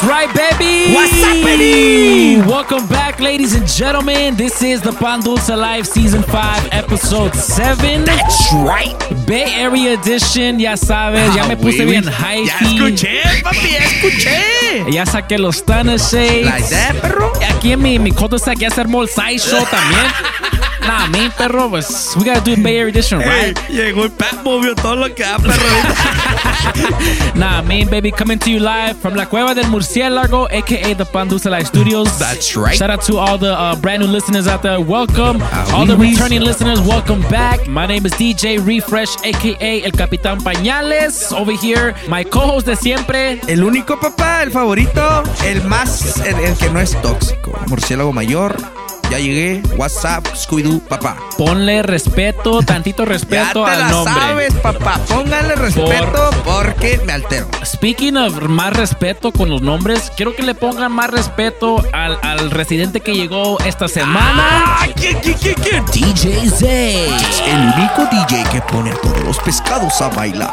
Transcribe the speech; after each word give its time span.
That's 0.00 0.10
right, 0.10 0.34
baby. 0.34 0.94
What's 0.94 1.12
happening? 1.12 2.46
Welcome 2.46 2.86
back, 2.86 3.20
ladies 3.20 3.54
and 3.54 3.66
gentlemen. 3.66 4.34
This 4.34 4.62
is 4.62 4.80
the 4.80 4.92
Pan 4.92 5.20
Dulce 5.20 5.50
Live 5.50 5.86
Season 5.86 6.22
5, 6.22 6.68
Episode 6.72 7.34
7. 7.34 8.06
That's 8.06 8.50
right. 8.64 8.96
Bay 9.26 9.44
Area 9.52 10.00
Edition, 10.00 10.58
ya 10.58 10.76
sabes, 10.76 11.34
ya 11.36 11.44
ah, 11.44 11.48
me 11.48 11.56
puse 11.56 11.84
bien 11.84 12.04
hype. 12.04 12.46
Ya 12.46 12.56
escuché, 12.60 13.20
papi, 13.42 13.72
ya 13.72 13.80
escuché. 13.84 14.90
Ya 14.90 15.04
saqué 15.04 15.36
los 15.36 15.62
Thunder 15.62 15.98
Shades. 15.98 16.46
Like 16.46 16.70
that, 16.70 16.96
perro. 17.02 17.32
Aquí 17.50 17.72
en 17.72 17.82
mi, 17.82 17.98
mi 17.98 18.10
cul-de-sac 18.10 18.58
ya 18.58 18.70
se 18.70 18.80
armó 18.80 19.02
el 19.02 19.08
side 19.08 19.38
show 19.38 19.62
también. 19.70 20.06
Nah, 20.90 21.06
mi 21.06 21.28
perro, 21.30 21.70
pues, 21.70 22.16
we 22.16 22.24
gotta 22.24 22.40
do 22.40 22.60
Bay 22.60 22.78
Area 22.78 22.90
Edition, 22.90 23.20
right? 23.20 23.56
llegó 23.68 24.04
el 24.04 24.74
todo 24.74 24.96
lo 24.96 25.14
que 25.14 25.22
da, 25.22 25.38
perro. 25.38 25.54
Nah, 27.34 27.62
main 27.62 27.88
baby, 27.88 28.10
coming 28.10 28.38
to 28.38 28.50
you 28.50 28.60
live 28.60 28.96
from 28.98 29.14
La 29.14 29.26
Cueva 29.26 29.54
del 29.54 29.66
Murciélago, 29.66 30.46
aka 30.50 30.94
the 30.94 31.04
Pandusa 31.04 31.50
Live 31.50 31.66
Studios. 31.66 32.18
That's 32.18 32.56
right. 32.56 32.76
Shout 32.76 32.90
out 32.90 33.02
to 33.02 33.18
all 33.18 33.38
the 33.38 33.52
uh, 33.52 33.76
brand 33.76 34.02
new 34.02 34.08
listeners 34.08 34.46
out 34.46 34.62
there. 34.62 34.80
Welcome. 34.80 35.38
Ah, 35.40 35.72
all 35.74 35.84
oui, 35.84 35.88
the 35.88 35.96
oui. 35.96 36.10
returning 36.10 36.42
listeners, 36.42 36.80
welcome 36.80 37.22
back. 37.30 37.66
My 37.66 37.86
name 37.86 38.04
is 38.04 38.12
DJ 38.12 38.58
Refresh, 38.58 39.16
aka 39.24 39.82
El 39.84 39.92
Capitán 39.92 40.40
Pañales. 40.42 41.32
Over 41.32 41.52
here, 41.52 41.94
my 42.08 42.24
co-host 42.24 42.66
de 42.66 42.76
siempre. 42.76 43.40
El 43.48 43.62
único 43.64 43.98
papá, 43.98 44.42
el 44.42 44.50
favorito, 44.50 45.22
el 45.44 45.62
más, 45.64 46.18
el, 46.26 46.38
el 46.40 46.56
que 46.56 46.68
no 46.70 46.80
es 46.80 47.00
tóxico. 47.00 47.58
Murciélago 47.68 48.12
mayor. 48.12 48.56
Ya 49.10 49.18
llegué. 49.18 49.62
WhatsApp, 49.76 50.24
Scooby-Doo, 50.34 50.80
papá. 50.88 51.16
Ponle 51.36 51.82
respeto, 51.82 52.60
tantito 52.62 53.02
Ya 53.04 53.08
respeto 53.10 53.64
te 53.64 53.70
al 53.70 53.78
la 53.80 53.88
nombre. 53.90 54.14
sabes, 54.14 54.54
papá. 54.54 55.00
Póngale 55.08 55.54
respeto 55.56 56.30
porque 56.44 57.00
me 57.04 57.12
altero. 57.14 57.48
Speaking 57.64 58.16
of 58.16 58.40
más 58.42 58.72
respeto 58.72 59.32
con 59.32 59.50
los 59.50 59.62
nombres, 59.62 60.12
quiero 60.16 60.34
que 60.36 60.42
le 60.44 60.54
pongan 60.54 60.92
más 60.92 61.10
respeto 61.10 61.84
al, 61.92 62.18
al 62.22 62.50
residente 62.50 63.00
que 63.00 63.14
llegó 63.14 63.58
esta 63.60 63.88
semana. 63.88 64.44
Ah, 64.80 64.86
¿quién, 64.94 65.18
quién, 65.20 65.36
quién, 65.38 65.54
quién? 65.56 65.84
DJ 65.86 66.48
Zay. 66.50 67.08
El 67.46 67.60
único 67.76 68.06
DJ 68.12 68.44
que 68.52 68.60
pone 68.62 68.90
a 68.90 68.94
todos 69.00 69.20
los 69.24 69.38
pescados 69.40 70.00
a 70.00 70.08
bailar. 70.10 70.50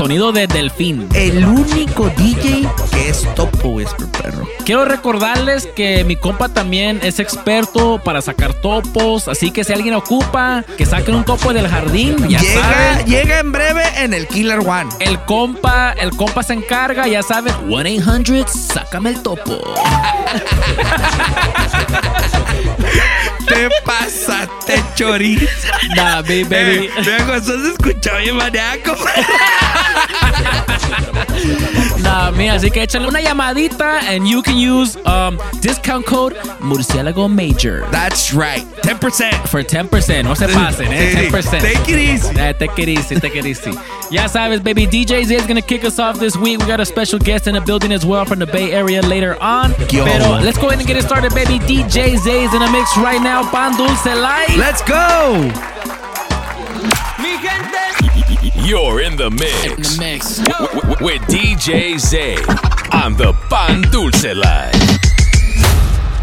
Sonido 0.00 0.32
de 0.32 0.46
delfín. 0.46 1.06
El 1.12 1.44
único 1.44 2.08
DJ 2.16 2.66
que 2.90 3.10
es 3.10 3.28
topo 3.34 3.68
whisper, 3.68 4.06
perro. 4.06 4.48
Quiero 4.64 4.86
recordarles 4.86 5.66
que 5.66 6.04
mi 6.04 6.16
compa 6.16 6.48
también 6.48 7.00
es 7.02 7.18
experto 7.18 8.00
para 8.02 8.22
sacar 8.22 8.54
topos, 8.54 9.28
así 9.28 9.50
que 9.50 9.62
si 9.62 9.74
alguien 9.74 9.92
ocupa 9.92 10.64
que 10.78 10.86
saquen 10.86 11.16
un 11.16 11.26
topo 11.26 11.52
del 11.52 11.68
jardín, 11.68 12.16
ya 12.30 12.40
Llega, 12.40 12.62
saben. 12.62 13.04
llega 13.04 13.40
en 13.40 13.52
breve 13.52 13.82
en 13.98 14.14
el 14.14 14.26
Killer 14.26 14.60
One. 14.60 14.88
El 15.00 15.20
compa, 15.26 15.92
el 15.92 16.16
compa 16.16 16.42
se 16.44 16.54
encarga, 16.54 17.06
ya 17.06 17.22
saben. 17.22 17.52
1-800, 17.68 18.48
sácame 18.48 19.10
el 19.10 19.22
topo. 19.22 19.60
Te 23.60 23.68
pasaste 23.84 24.82
chorizo. 24.94 25.44
Nah, 25.96 26.22
baby, 26.22 26.44
baby. 26.44 26.86
Eh, 26.86 26.90
Luego 27.04 27.34
eso 27.34 27.62
se 27.62 27.72
escuchó 27.72 28.16
bien 28.16 28.36
maníaco. 28.36 28.96
Nah, 32.10 32.32
mira, 32.32 32.54
así 32.54 32.72
que 32.72 32.82
échale 32.82 33.06
una 33.06 33.20
llamadita 33.20 34.00
and 34.08 34.26
you 34.26 34.42
can 34.42 34.56
use 34.56 34.96
um, 35.06 35.38
discount 35.60 36.04
code 36.04 36.34
Murciélago 36.58 37.28
Major 37.28 37.86
That's 37.92 38.34
right. 38.34 38.64
10%. 38.82 39.46
for 39.46 39.62
10%. 39.62 40.24
No 40.24 40.34
se 40.34 40.48
pasen, 40.48 40.88
eh, 40.90 41.30
10%. 41.30 41.60
Take 41.60 41.88
it 41.88 41.98
easy. 41.98 42.36
Eh, 42.36 42.52
take 42.54 42.82
it 42.82 42.88
easy, 42.88 43.20
take 43.20 43.36
it 43.36 43.46
easy. 43.46 43.70
Ya 44.10 44.26
sabes, 44.26 44.60
baby. 44.60 44.86
DJ 44.88 45.24
Z 45.24 45.36
is 45.36 45.46
gonna 45.46 45.62
kick 45.62 45.84
us 45.84 46.00
off 46.00 46.18
this 46.18 46.36
week. 46.36 46.58
We 46.58 46.66
got 46.66 46.80
a 46.80 46.84
special 46.84 47.20
guest 47.20 47.46
in 47.46 47.54
the 47.54 47.60
building 47.60 47.92
as 47.92 48.04
well 48.04 48.24
from 48.24 48.40
the 48.40 48.46
Bay 48.46 48.72
Area 48.72 49.02
later 49.02 49.40
on. 49.40 49.70
Yo. 49.88 50.04
Pero 50.04 50.40
let's 50.42 50.58
go 50.58 50.66
ahead 50.66 50.80
and 50.80 50.88
get 50.88 50.96
it 50.96 51.04
started, 51.04 51.32
baby. 51.32 51.60
DJ 51.60 52.16
Z 52.16 52.28
is 52.28 52.52
in 52.52 52.60
the 52.60 52.70
mix 52.72 52.96
right 52.96 53.22
now. 53.22 53.48
Pan 53.52 53.76
Dulce 53.76 54.04
Light. 54.06 54.56
Let's 54.56 54.82
go. 54.82 55.48
You're 58.62 59.00
in 59.00 59.16
the 59.16 59.30
mix. 59.30 60.38
with 61.00 61.22
DJ 61.28 61.98
Zay 61.98 62.36
on 62.92 63.16
the 63.16 63.32
Pan 63.48 63.82
Dulce 63.90 64.34
Live. 64.34 64.72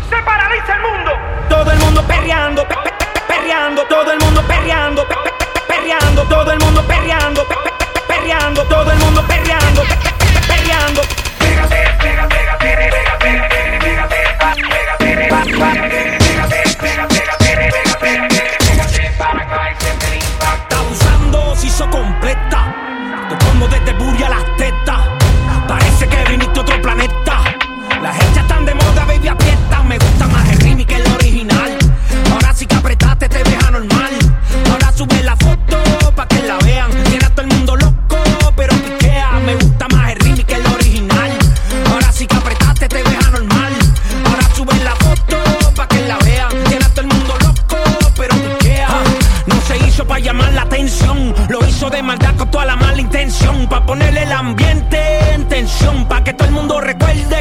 se 0.09 0.17
paraliza 0.23 0.73
el 0.75 0.81
mundo. 0.81 1.11
Todo 1.49 1.71
el 1.71 1.79
mundo 1.79 2.03
perreando, 2.05 2.63
pe- 2.67 2.75
pe- 2.75 2.91
pe- 2.91 3.21
perreando, 3.27 3.83
todo 3.89 4.11
el 4.11 4.19
mundo 4.19 4.41
perreando, 4.47 5.03
pe- 5.07 5.15
pe- 5.15 5.31
pe- 5.31 5.61
perreando, 5.67 6.23
todo 6.29 6.51
el 6.51 6.59
mundo 6.59 6.83
perreando, 6.87 7.43
pe- 7.47 7.55
pe- 7.55 7.71
pe- 7.93 8.01
perreando, 8.07 8.63
todo 8.65 8.91
el 8.91 8.97
mundo 8.99 9.23
perreando, 9.27 9.81
pe- 9.81 9.95
pe- 9.95 10.11
pe- 10.11 10.47
perreando. 10.47 11.01
Pégate, 11.39 11.81
pégate, 12.01 12.37
pégate, 12.59 12.89
pégate, 12.93 13.31
pégate, 13.79 14.19
pa, 14.39 14.53
pégate, 14.99 15.27
pa, 15.29 15.37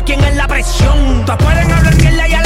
quién 0.06 0.22
es 0.24 0.36
la 0.36 0.46
presión. 0.46 1.24
Todas 1.26 1.42
pueden 1.42 1.70
hablar 1.70 1.94
mierda 1.96 2.28
y 2.28 2.34
a 2.34 2.40
la 2.42 2.45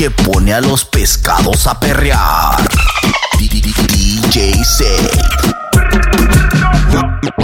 que 0.00 0.10
pone 0.10 0.54
a 0.54 0.62
los 0.62 0.86
pescados 0.86 1.66
a 1.66 1.78
perrear. 1.78 2.56
DJ. 3.38 4.54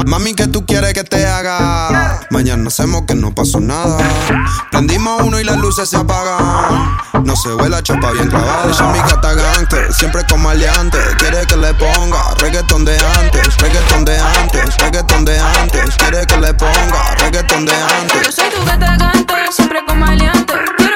Mami, 0.06 0.35
¿qué 0.35 0.47
tú 0.47 0.64
quieres 0.64 0.94
que 0.94 1.05
te 1.05 1.26
haga? 1.26 2.20
Mañana 2.31 2.69
hacemos 2.69 3.03
que 3.06 3.14
no 3.14 3.35
pasó 3.35 3.61
nada. 3.61 3.99
Prendimos 4.70 5.20
uno 5.20 5.38
y 5.38 5.44
las 5.44 5.58
luces 5.58 5.91
se 5.91 5.99
apagan. 5.99 6.97
No 7.25 7.37
se 7.37 7.50
ve 7.50 7.69
la 7.69 7.82
chapa 7.82 8.12
bien 8.12 8.29
clavada. 8.31 8.73
Ella 8.73 8.87
mi 8.87 9.00
gata 9.00 9.35
gangster, 9.35 9.93
siempre 9.93 10.25
como 10.26 10.49
aliante. 10.49 10.97
Quiere 11.19 11.47
que 11.47 11.59
le 11.59 11.75
ponga 11.75 12.23
reggaetón 12.38 12.87
de 12.87 12.97
antes, 13.20 13.55
reggaetón 13.59 14.06
de 14.06 14.19
antes, 14.19 14.79
reggaetón 14.79 15.26
de 15.26 15.38
antes. 15.38 15.94
Quiere 15.97 16.26
que 16.26 16.37
le 16.38 16.55
ponga 16.55 17.14
reggaetón 17.19 17.67
de 17.67 17.73
Yo 17.73 17.87
antes. 18.00 18.35
soy 18.35 18.49
tu 18.49 18.64
gata 18.64 18.97
gante, 18.97 19.35
siempre 19.52 19.85
con 19.87 19.99
maleante. 19.99 20.55
Quiero 20.79 20.96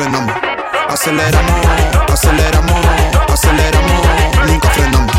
frenamos. 0.00 0.34
Aceleramos, 0.88 1.66
aceleramos, 2.10 2.86
aceleramos, 3.28 4.06
nunca 4.46 4.70
frenamos. 4.70 5.16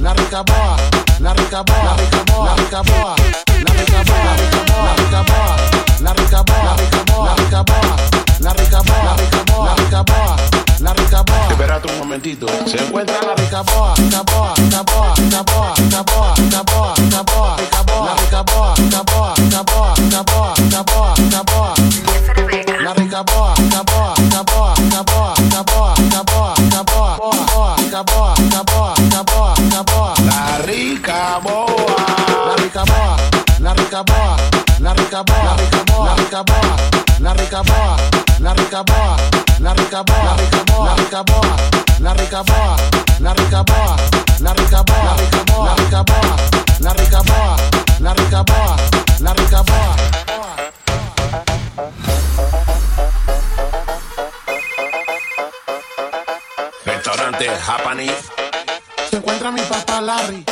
la 0.00 0.12
rica 0.12 0.42
boa, 0.42 0.76
la 1.20 1.32
rica 1.32 1.62
boa, 1.62 1.84
la 1.84 1.94
rica 1.96 2.22
boa, 2.24 2.44
la 2.44 2.54
rica 2.54 2.82
boa, 2.82 3.14
la 3.64 3.72
rica 3.72 4.02
boa, 4.02 4.24
la 4.24 4.92
rica 4.96 5.22
boa, 5.22 5.56
la 6.00 6.12
rica 6.12 6.42
boa, 6.42 6.64
la 6.64 6.74
rica 6.74 7.02
boa, 7.04 7.24
la 7.24 7.34
rica 7.34 7.62
boa, 7.62 7.84
la 8.40 8.52
rica 8.52 8.82
boa, 8.82 9.04
la 9.04 9.22
rica 9.22 9.42
boa, 9.44 9.64
la 9.64 9.74
rica 9.74 10.02
boa, 10.02 10.36
la 10.80 10.92
rica 10.92 11.22
boa, 11.22 11.46
la 11.48 11.62
rica 11.62 11.82
boa. 11.82 11.92
Un 11.92 11.98
momentito. 11.98 12.46
Se 12.66 12.78
encuentra 12.78 13.18
La 13.22 13.34
rica 13.34 13.62
boa, 13.62 13.94
rica 13.96 14.22
boa, 14.22 14.54
rica 14.56 14.82
boa, 14.82 15.14
rica 15.16 15.42
boa, 15.42 15.74
rica 15.76 16.02
boa, 16.02 16.34
rica 16.36 16.62
boa, 16.64 16.94
rica 16.96 17.22
boa, 17.22 17.56
rica 17.56 17.82
boa, 17.84 18.04
la 18.04 18.14
rica 18.14 18.42
boa, 18.42 18.74
rica 18.76 19.02
boa, 19.04 19.34
rica 19.36 19.62
boa, 19.62 19.94
rica 19.96 20.22
boa, 20.22 20.43
rica 33.94 34.02
boa, 34.02 34.36
la 34.80 34.92
rica 34.92 35.22
boa, 35.22 35.44
la 35.44 35.54
rica 35.54 35.82
boa, 35.84 36.06
la 36.08 36.14
rica 36.14 36.42
boa, 36.42 36.76
la 37.20 37.32
rica 37.32 37.62
boa, 37.62 37.96
la 38.40 38.52
rica 38.52 38.82
boa, 38.82 39.16
la 39.60 39.72
rica 39.72 40.02
boa, 40.02 40.36
la 40.40 40.52
rica 40.52 40.52
boa, 40.62 40.86
la 40.90 40.94
rica 40.94 41.22
boa, 41.22 41.56
la 42.00 42.14
rica 42.14 42.42
boa, 42.42 42.76
la 43.20 43.32
rica 43.34 43.62
boa, 43.62 43.96
la 44.40 44.52
rica 44.52 44.82
boa, 44.82 45.16
la 45.20 45.32
rica 45.32 45.42
boa, 45.44 45.66
la 45.70 45.74
rica 45.74 46.02
boa, 46.02 46.36
la 46.80 46.92
rica 46.92 47.22
boa, 47.22 47.56
la 48.00 48.14
rica 48.14 48.42
boa, 48.42 48.76
la 49.20 49.32
rica 49.32 49.62
boa. 49.62 49.96
Restaurante 56.84 57.48
Japani. 57.48 58.10
Se 59.08 59.16
encuentra 59.16 59.52
mi 59.52 59.60
papá 59.60 60.00
Larry. 60.00 60.44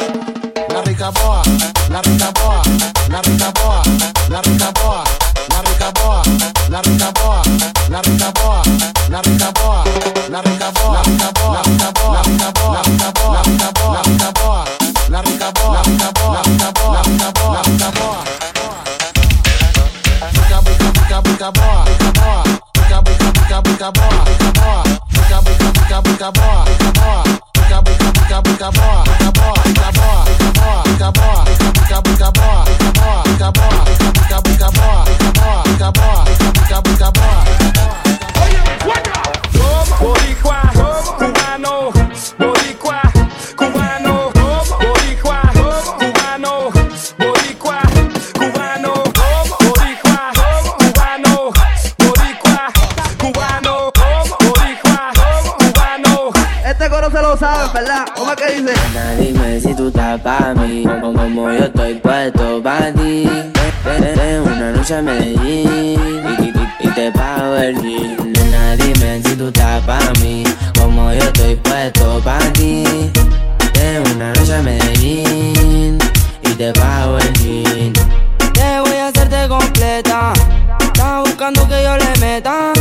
La 0.93 0.99
rica 0.99 1.23
boa, 1.23 1.43
la 1.89 2.01
rica 2.03 2.31
boa, 2.33 2.61
la 3.09 3.21
rica 3.23 3.51
boa, 3.53 3.81
la 4.29 4.41
rica 4.43 4.71
boa, 4.73 5.03
la 5.49 5.63
rica 5.63 5.91
boa, 5.91 6.23
la 6.69 6.81
rica 6.83 7.11
boa, 7.13 7.43
la 7.89 8.01
rica 8.03 8.31
boa, 8.33 8.63
la 9.09 9.23
rica 9.23 9.51
boa, 9.55 9.83
la 10.29 10.43
rica 10.43 10.71
boa, 10.71 11.01
la 11.01 11.13
rica 11.15 11.41
boa, 11.41 11.63
la 11.63 11.73
rica 11.73 11.93
boa, 11.93 12.13
la 12.13 12.23
rica 12.23 12.53
boa, 12.53 12.73
la 12.73 12.93
rica 12.93 13.23
boa, 13.23 13.33
la 13.33 13.53
rica 13.53 13.73
boa, 13.73 14.65
la 15.09 15.23
rica 15.23 15.51
boa, 15.53 15.81
la 15.81 15.83
rica 15.83 16.11
boa, 16.13 16.33
la 16.33 16.43
rica 16.43 16.73
boa, 16.73 16.93
la 16.93 17.03
rica 17.03 17.31
boa, 17.33 17.53
la 17.53 17.63
rica 17.63 17.91
boa. 17.97 18.23
Rica, 20.33 20.61
rica, 20.61 20.91
rica, 20.93 21.21
rica 21.25 21.51
boa, 21.51 21.85
rica 21.87 22.13
boa, 22.21 22.43
rica, 22.75 23.01
rica, 23.01 23.31
rica, 23.33 23.61
rica 23.65 23.91
boa, 23.91 24.25
rica 24.27 24.53
boa, 24.61 24.83
rica, 25.09 25.41
rica, 25.41 25.71
rica, 25.73 26.01
rica 26.05 26.31
boa, 26.31 26.65
rica 26.65 26.93
boa. 27.01 27.23
Rica, 27.55 27.81
rica, 27.81 28.13
rica, 28.13 28.41
rica 28.45 28.71
boa, 28.71 29.22
¿verdad? 57.73 58.07
Dime 59.19 59.61
si 59.61 59.75
tú 59.75 59.89
estás 59.89 60.21
pa' 60.21 60.55
mí, 60.55 60.85
como, 61.01 61.51
yo 61.53 61.65
estoy 61.65 61.95
puesto 61.95 62.63
pa' 62.63 62.93
ti. 62.93 63.29
Una 64.45 64.73
noche 64.73 64.97
a 64.97 65.03
Medellín 65.03 66.53
y, 66.81 66.89
te 66.89 67.11
pago 67.13 67.57
el 67.57 67.81
jean. 67.81 68.33
Nena, 68.33 68.77
dime 68.77 69.23
si 69.25 69.37
tú 69.37 69.47
estás 69.47 69.83
pa' 69.85 69.99
mí, 70.21 70.45
como 70.79 71.13
yo 71.13 71.23
estoy 71.23 71.57
puesto 71.57 72.21
pa' 72.25 72.39
ti. 72.53 72.85
Una 74.15 74.33
noche 74.33 74.55
a 74.55 74.63
Medellín 74.63 75.99
y 76.43 76.49
te 76.55 76.73
pago 76.73 77.19
el 77.19 77.33
jean. 77.35 77.93
Te 78.53 78.81
voy 78.81 78.97
a 78.97 79.09
hacerte 79.09 79.49
completa, 79.49 80.33
estás 80.81 81.21
buscando 81.25 81.67
que 81.69 81.83
yo 81.83 81.97
le 81.97 82.21
meta. 82.21 82.73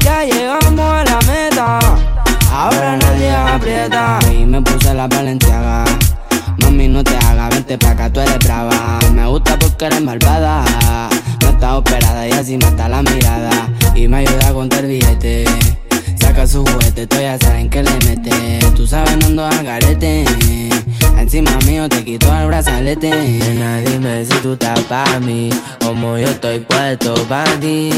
Ya 0.00 0.24
llegamos 0.24 0.80
a 0.80 1.04
la 1.04 1.18
meta 1.26 2.17
Ahora 2.50 2.96
nadie 2.96 3.30
aprieta 3.30 4.18
y 4.32 4.44
me 4.44 4.60
puse 4.62 4.94
la 4.94 5.06
valenciaga. 5.06 5.84
Mami, 6.62 6.88
no 6.88 7.04
te 7.04 7.16
hagas, 7.16 7.50
vente 7.50 7.78
pa' 7.78 7.90
acá, 7.90 8.10
tú 8.12 8.20
eres 8.20 8.38
brava. 8.40 8.98
Me 9.12 9.26
gusta 9.26 9.58
porque 9.58 9.86
eres 9.86 10.02
malvada. 10.02 10.64
No 11.42 11.50
está 11.50 11.76
operada 11.76 12.26
y 12.26 12.32
así 12.32 12.56
mata 12.58 12.88
la 12.88 13.02
mirada. 13.02 13.68
Y 13.94 14.08
me 14.08 14.18
ayuda 14.18 14.48
a 14.48 14.52
contar 14.52 14.86
billete. 14.86 15.44
Saca 16.20 16.46
su 16.46 16.64
juguete, 16.64 17.06
tú 17.06 17.16
ya 17.20 17.38
saben 17.38 17.70
que 17.70 17.82
le 17.82 17.92
mete. 18.06 18.58
Tú 18.74 18.86
sabes, 18.86 19.16
no 19.18 19.26
ando 19.26 19.46
al 19.46 19.64
garete. 19.64 20.24
Encima 21.16 21.50
mío 21.66 21.88
te 21.88 22.04
quito 22.04 22.34
el 22.34 22.46
brazalete. 22.46 23.10
Nena, 23.10 23.78
dime 23.78 24.24
si 24.24 24.34
tú 24.38 24.54
estás 24.54 24.80
pa' 24.80 25.20
mí. 25.20 25.50
Como 25.84 26.18
yo 26.18 26.28
estoy 26.28 26.60
puesto 26.60 27.14
pa' 27.28 27.44
ti. 27.60 27.90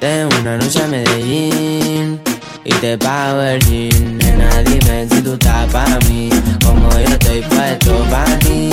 De 0.00 0.26
una 0.40 0.56
noche 0.56 0.82
a 0.82 0.86
Medellín 0.86 2.27
y 2.68 2.72
te 2.80 2.98
pago 2.98 3.40
el 3.40 3.60
jean. 3.60 4.18
Nena, 4.18 4.62
dime 4.62 5.06
si 5.10 5.22
tú 5.22 5.32
estás 5.32 5.70
para 5.72 5.98
mí, 6.00 6.28
como 6.64 6.90
yo 6.90 7.08
estoy 7.08 7.40
puesto 7.40 8.04
para 8.10 8.38
ti. 8.40 8.70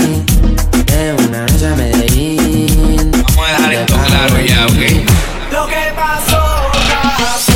En 0.88 1.28
una 1.28 1.46
noche 1.46 1.68
a 1.68 1.76
Medellín. 1.76 3.12
Vamos 3.12 3.48
a 3.48 3.52
dejar 3.52 3.74
esto 3.74 3.94
claro 3.94 4.42
ya, 4.42 4.66
ok. 4.66 5.52
Lo 5.52 5.68
que 5.68 5.94
pasó, 5.96 6.44
pasó. 7.18 7.55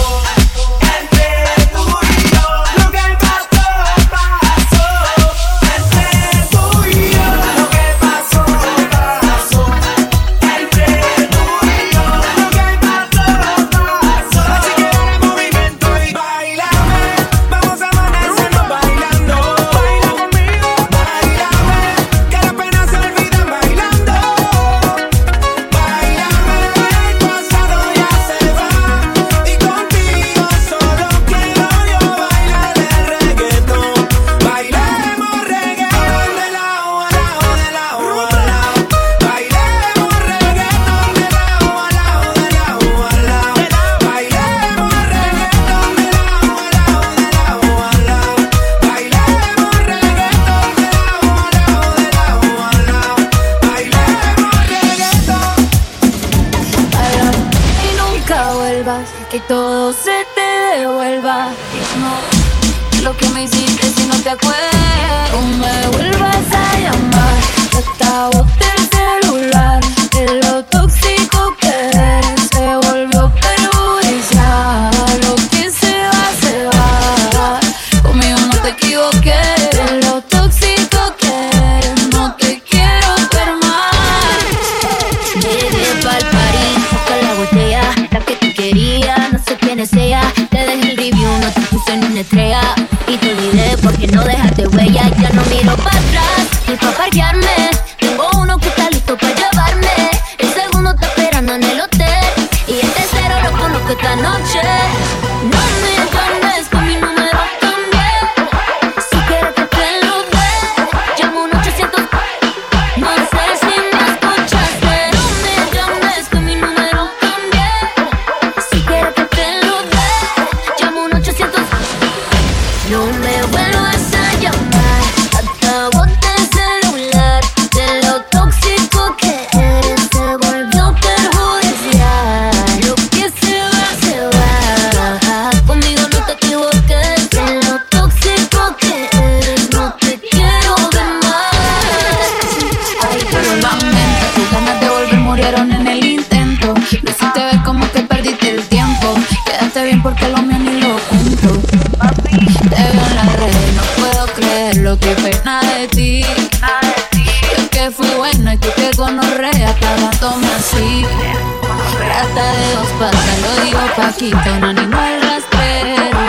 loquito, 164.20 164.60
no 164.60 164.68
animó 164.68 165.02
el 165.02 165.22
rastrero. 165.22 166.20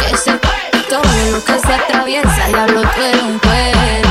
Que 0.00 0.16
se 0.16 0.32
todo 0.88 1.02
lo 1.30 1.44
que 1.44 1.58
se 1.60 1.72
atraviesa, 1.72 2.48
diablo, 2.48 2.82
tú 2.82 3.00
eres 3.00 3.22
un 3.22 3.38
cuero. 3.38 4.08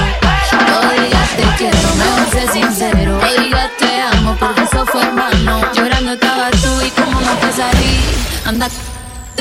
No 0.67 1.03
digas 1.03 1.29
te 1.35 1.43
quiero, 1.57 1.95
mejor 1.95 2.29
sé 2.31 2.51
sincero. 2.53 3.19
No 3.19 3.43
digas 3.43 3.69
te 3.77 4.01
amo, 4.01 4.35
porque 4.39 4.61
eso 4.61 4.85
fue 4.85 5.01
hermano. 5.01 5.61
Llorando 5.73 6.13
estaba 6.13 6.49
tú 6.51 6.85
y 6.85 6.89
como 6.91 7.19
no 7.19 7.33
te 7.33 7.51
salí. 7.51 7.99
Anda 8.45 8.67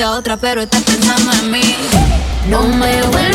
a 0.03 0.09
otra, 0.11 0.37
pero 0.37 0.61
estás 0.61 0.83
pensando 0.83 1.31
en 1.31 1.51
mí. 1.51 1.75
No 2.49 2.63
me 2.63 3.01
voy 3.03 3.28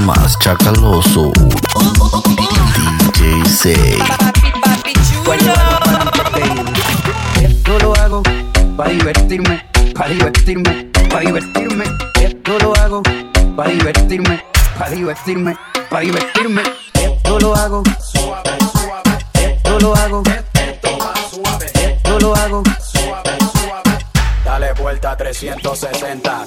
más 0.00 0.38
chacaloso. 0.38 1.32
DJ 3.14 3.44
6. 3.46 3.98
Esto 7.40 7.78
lo 7.78 7.94
hago 7.96 8.22
para 8.76 8.90
divertirme, 8.90 9.64
para 9.94 10.08
divertirme, 10.10 10.90
para 11.08 11.20
divertirme. 11.20 11.84
Esto 12.20 12.58
lo 12.58 12.74
hago 12.76 13.02
para 13.56 13.70
divertirme, 13.70 14.44
para 14.78 14.90
divertirme, 14.90 15.56
para 15.90 16.00
divertirme. 16.00 16.62
Esto 16.94 17.38
lo 17.38 17.54
hago. 17.54 17.82
Esto 19.34 19.78
lo 19.80 19.94
hago. 19.94 20.22
Esto 21.74 22.18
lo 22.18 22.34
hago. 22.34 22.62
Dale 24.44 24.72
vuelta 24.74 25.16
360. 25.16 26.46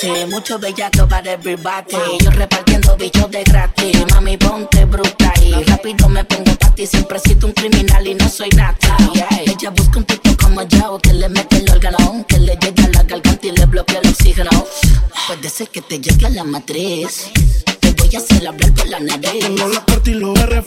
salvarte, 0.00 0.26
mucho 0.26 0.58
bellaco 0.58 1.06
para 1.08 1.32
everybody. 1.32 1.96
Yo 2.22 2.30
repartiendo 2.30 2.96
bichos 2.96 3.30
de 3.30 3.44
gratis. 3.44 4.04
Mami, 4.10 4.36
ponte 4.36 4.84
bruta 4.84 5.32
y 5.42 5.52
rápido 5.64 6.08
me 6.08 6.24
pongo 6.24 6.54
pa' 6.56 6.74
ti. 6.74 6.86
Siempre 6.86 7.18
sido 7.18 7.48
un 7.48 7.52
criminal 7.52 8.06
y 8.06 8.14
no 8.14 8.28
soy 8.28 8.48
nata. 8.50 8.96
Ella 9.44 9.70
busca 9.70 9.98
un 9.98 10.04
tipo 10.04 10.36
como 10.42 10.62
yo 10.62 10.98
que 11.02 11.12
le 11.12 11.28
mete 11.28 11.58
el 11.58 11.70
órgano, 11.70 12.24
que 12.28 12.38
le 12.38 12.56
llegue 12.56 12.84
a 12.84 12.88
la 12.88 13.02
garganta 13.02 13.46
y 13.46 13.52
le 13.52 13.66
bloquea 13.66 14.00
el 14.02 14.08
oxígeno. 14.08 14.50
Puede 15.26 15.48
ser 15.48 15.68
que 15.68 15.82
te 15.82 16.00
llegue 16.00 16.26
a 16.26 16.30
la 16.30 16.44
matriz. 16.44 17.30
Te 17.80 17.90
voy 17.92 18.14
a 18.14 18.18
hacer 18.18 18.46
hablar 18.46 18.72
por 18.74 18.88
la 18.88 19.00
nariz. 19.00 19.40
Tengo 19.40 19.68
la 19.68 19.84
corte 19.84 20.10
y 20.10 20.14
los. 20.14 20.38
Yo 20.38 20.62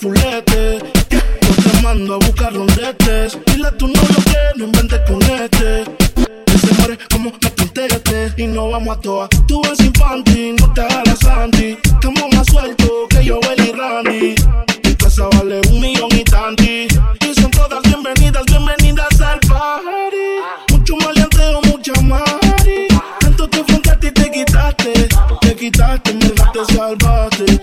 te 1.71 1.81
mando 1.81 2.15
a 2.15 2.17
buscar 2.17 2.53
rondetes. 2.53 3.37
Dile 3.45 3.67
a 3.67 3.77
tu 3.77 3.87
novio 3.87 4.17
que 4.25 4.59
no 4.59 4.65
inventes 4.65 4.99
con 5.07 5.21
este. 5.21 6.12
Que 6.45 6.57
se 6.57 6.73
muere 6.75 6.97
como 7.11 7.31
me 7.31 7.51
conteste. 7.51 8.33
Y 8.37 8.47
no 8.47 8.69
vamos 8.69 8.97
a 8.97 9.01
toa. 9.01 9.29
Tú 9.47 9.61
eres 9.65 9.79
infantil, 9.79 10.55
no 10.59 10.73
te 10.73 10.81
hagas 10.81 11.19
Santi. 11.19 11.77
Estamos 11.83 12.23
más 12.33 12.47
sueltos 12.47 12.89
que 13.09 13.25
yo, 13.25 13.39
y 13.57 13.71
Randy. 13.71 14.35
Mi 14.83 14.95
casa 14.95 15.27
vale 15.37 15.61
un 15.69 15.81
millón 15.81 16.09
y 16.11 16.23
tanti. 16.23 16.87
Y 17.21 17.33
son 17.41 17.51
todas 17.51 17.81
bienvenidas, 17.83 18.43
bienvenidas 18.45 19.21
al 19.21 19.39
party. 19.41 20.71
Mucho 20.71 20.95
maleanteo, 20.97 21.61
mucha 21.63 21.93
mari. 22.01 22.87
Tanto 23.19 23.47
te 23.49 23.61
afrontaste 23.61 24.07
y 24.07 24.11
te 24.11 24.31
quitaste. 24.31 25.09
Te 25.41 25.55
quitaste, 25.55 26.13
me 26.13 26.29
te 26.29 26.73
salvaste. 26.73 27.62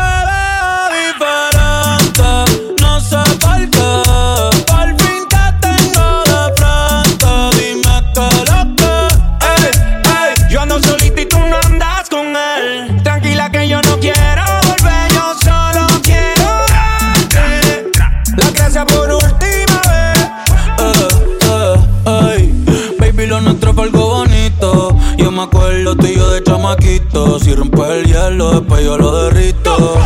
Si 26.71 27.53
rompes 27.53 27.89
el 27.89 28.05
hielo, 28.05 28.51
después 28.51 28.85
yo 28.85 28.97
lo 28.97 29.23
derrito. 29.23 29.97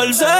perder. 0.00 0.39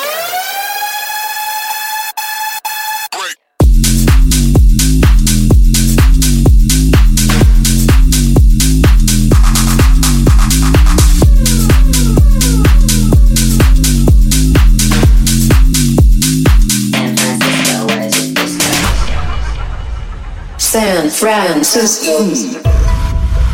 San 21.21 21.53
Francisco. 21.53 22.25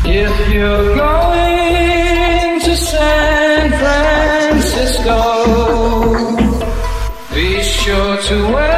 If 0.05 0.53
you're 0.53 0.95
going 0.95 2.61
to 2.61 2.77
San 2.77 3.71
Francisco, 3.81 5.11
be 7.35 7.61
sure 7.61 8.21
to 8.21 8.53
wear 8.53 8.76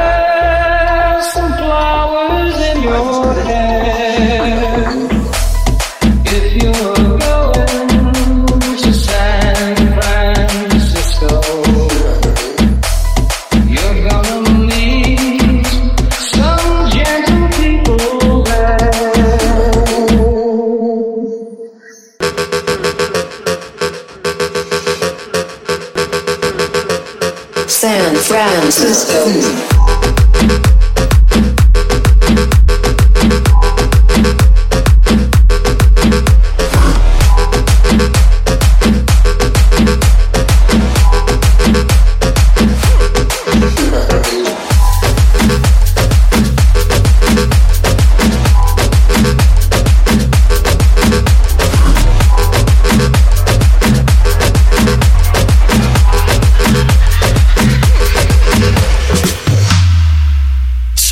Francisco. 28.72 29.69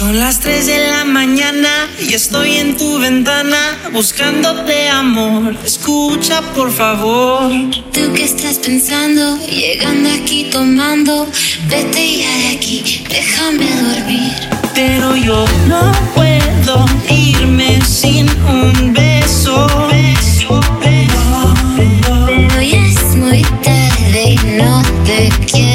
Son 0.08 0.20
las 0.22 0.40
3 0.40 0.66
de 0.66 0.88
la 0.88 1.04
mañana 1.04 1.90
y 2.00 2.14
estoy 2.14 2.56
en 2.56 2.78
tu 2.78 2.98
ventana 2.98 3.78
buscándote 3.92 4.88
amor. 4.88 5.54
Escucha 5.66 6.42
por 6.56 6.72
favor. 6.72 7.52
¿Tú 7.92 8.14
qué 8.16 8.24
estás 8.24 8.58
pensando? 8.60 9.38
Llegando 9.48 10.10
aquí 10.10 10.48
tomando. 10.50 11.28
Vete 11.68 12.20
ya 12.20 12.38
de 12.38 12.48
aquí, 12.56 13.04
déjame 13.10 13.66
dormir. 13.70 14.32
Pero 14.74 15.18
yo 15.18 15.46
no 15.68 15.92
puedo 16.16 16.86
irme 17.10 17.82
sin 17.86 18.30
un 18.48 18.94
beso. 18.94 19.68
Pero 22.26 22.62
ya 22.62 22.88
es 22.88 23.16
muy 23.18 23.42
tarde 23.62 24.38
y 24.42 24.58
no 24.58 24.82
te 25.04 25.30
quiero 25.52 25.67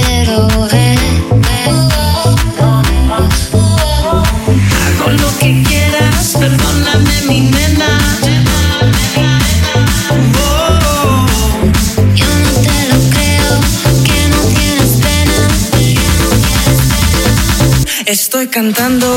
cantando. 18.53 19.09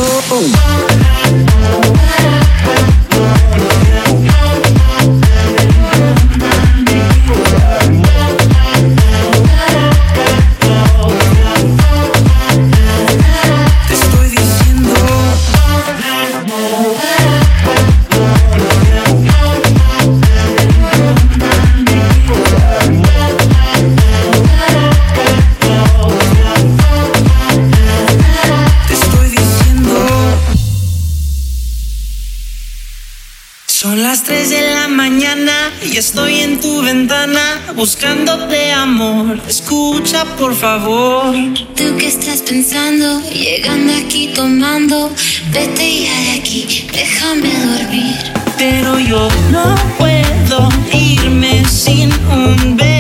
Por 40.40 40.54
favor. 40.54 41.34
¿Tú 41.76 41.98
qué 41.98 42.08
estás 42.08 42.42
pensando? 42.42 43.22
Llegando 43.32 43.94
aquí 43.94 44.32
tomando. 44.36 45.12
Vete 45.52 46.04
ya 46.04 46.20
de 46.22 46.32
aquí, 46.40 46.88
déjame 46.92 47.50
dormir. 47.54 48.16
Pero 48.58 49.00
yo 49.00 49.28
no 49.52 49.76
puedo 49.98 50.70
irme 50.94 51.64
sin 51.70 52.12
un 52.30 52.78
beso. 52.78 52.95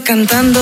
Cantando. 0.00 0.60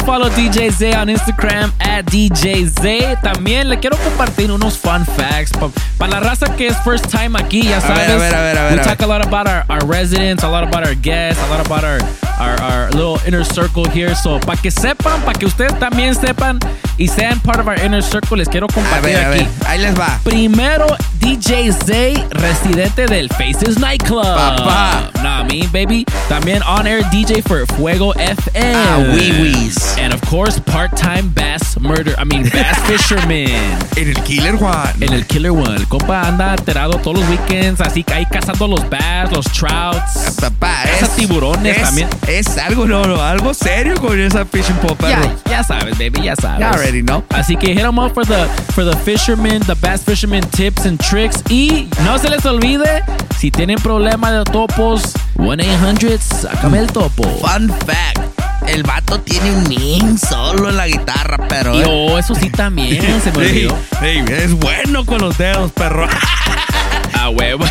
Follow 0.00 0.28
DJ 0.30 0.70
Zay 0.70 0.94
on 0.94 1.08
Instagram 1.08 1.72
at 1.80 2.06
DJ 2.06 2.66
Zay. 2.80 3.16
También 3.22 3.68
le 3.68 3.78
quiero 3.78 3.96
compartir 3.98 4.50
unos 4.50 4.76
fun 4.76 5.04
facts 5.04 5.52
para 5.98 6.12
la 6.12 6.20
raza 6.20 6.46
que 6.56 6.68
es 6.68 6.76
first 6.84 7.10
time 7.10 7.38
aquí, 7.38 7.62
ya 7.62 7.80
sabes. 7.80 8.08
a 8.10 8.16
ver, 8.16 8.34
a 8.34 8.40
ver, 8.42 8.58
a 8.58 8.68
ver, 8.68 8.78
We 8.78 8.84
talk 8.84 9.00
a 9.02 9.06
lot 9.06 9.24
about 9.24 9.46
our, 9.46 9.64
our 9.68 9.84
residents, 9.86 10.42
a 10.42 10.48
lot 10.48 10.64
about 10.64 10.86
our 10.86 10.94
guests, 10.94 11.42
a 11.42 11.48
lot 11.48 11.64
about 11.64 11.84
our, 11.84 12.00
our, 12.38 12.60
our 12.60 12.90
little 12.90 13.18
inner 13.26 13.44
circle 13.44 13.84
here. 13.84 14.14
So, 14.14 14.38
para 14.40 14.60
que 14.60 14.70
sepan, 14.70 15.22
para 15.24 15.38
que 15.38 15.46
ustedes 15.46 15.78
también 15.78 16.14
sepan 16.14 16.58
y 16.98 17.06
sean 17.06 17.40
part 17.40 17.60
of 17.60 17.68
our 17.68 17.78
inner 17.80 18.02
circle, 18.02 18.38
les 18.38 18.48
quiero 18.48 18.66
compartir 18.68 19.16
aquí. 19.16 19.46
Ahí 19.66 19.78
les 19.78 19.94
va. 19.94 20.20
Primero, 20.24 20.86
DJ 21.20 21.70
Zay, 21.86 22.14
residente 22.30 23.06
del 23.06 23.28
Faces 23.28 23.78
Nightclub. 23.78 24.22
Papá. 24.24 25.10
Nah, 25.22 25.44
me, 25.44 25.66
baby. 25.70 26.04
También 26.28 26.62
on-air 26.62 27.04
DJ 27.10 27.42
for 27.42 27.66
Fuego 27.76 28.14
FM. 28.14 28.74
Ah, 28.74 28.98
wee 29.14 29.30
wees. 29.42 29.96
And 29.98 30.14
of 30.14 30.20
course, 30.22 30.58
part-time 30.58 31.28
bass 31.34 31.78
murder, 31.78 32.14
I 32.18 32.24
mean, 32.24 32.44
bass 32.50 32.78
fisherman. 32.86 33.48
En 33.96 34.08
el 34.08 34.14
Killer 34.24 34.54
One. 34.56 34.92
En 35.02 35.12
el 35.12 35.26
Killer 35.26 35.50
One. 35.52 35.76
El 35.76 35.86
compa 35.88 36.22
anda 36.26 36.52
alterado 36.54 36.94
todos 37.02 37.18
los 37.20 37.28
weekends, 37.28 37.80
así 37.82 38.02
que 38.02 38.14
ahí 38.14 38.26
cazando 38.26 38.66
los 38.66 38.88
bass, 38.88 39.30
los 39.30 39.44
trouts. 39.52 40.36
Papá, 40.40 40.84
Caza 40.98 41.14
tiburones 41.16 41.76
es- 41.76 41.82
también. 41.82 42.08
Es 42.26 42.56
algo, 42.56 42.86
no, 42.86 43.04
no, 43.04 43.20
algo 43.22 43.52
serio 43.52 43.94
con 44.00 44.18
esa 44.18 44.44
fishing 44.46 44.76
pole, 44.76 44.96
perro. 44.96 45.22
Ya, 45.46 45.50
ya 45.58 45.64
sabes, 45.64 45.98
baby, 45.98 46.22
ya 46.24 46.34
sabes. 46.36 46.60
You 46.60 46.66
already 46.66 47.02
know. 47.02 47.22
Así 47.30 47.56
que 47.56 47.74
hit 47.74 47.84
'em 47.84 47.98
up 47.98 48.14
for 48.14 48.24
the, 48.26 48.46
for 48.72 48.84
the 48.84 48.96
fishermen, 49.04 49.60
the 49.66 49.74
bass 49.74 50.02
fisherman 50.02 50.42
tips 50.50 50.86
and 50.86 50.98
tricks. 50.98 51.09
Y 51.48 51.88
no 52.04 52.18
se 52.20 52.30
les 52.30 52.46
olvide, 52.46 53.02
si 53.36 53.50
tienen 53.50 53.80
problema 53.80 54.30
de 54.30 54.44
topos, 54.44 55.14
1-800, 55.38 56.18
sácame 56.20 56.78
el 56.78 56.86
topo. 56.86 57.24
Fun 57.24 57.68
fact. 57.84 58.68
El 58.68 58.84
vato 58.84 59.20
tiene 59.20 59.50
un 59.50 59.64
ning 59.64 60.16
solo 60.16 60.68
en 60.68 60.76
la 60.76 60.86
guitarra, 60.86 61.36
pero. 61.48 61.74
Y 61.74 61.80
eh. 61.80 61.84
oh, 61.88 62.16
eso 62.16 62.36
sí 62.36 62.48
también, 62.48 63.20
se 63.20 63.32
me 63.32 63.38
olvidó. 63.44 63.76
es 64.02 64.52
bueno 64.54 65.04
con 65.04 65.20
los 65.20 65.36
dedos, 65.36 65.72
perro. 65.72 66.06
Ah, 67.14 67.28
huevo. 67.30 67.64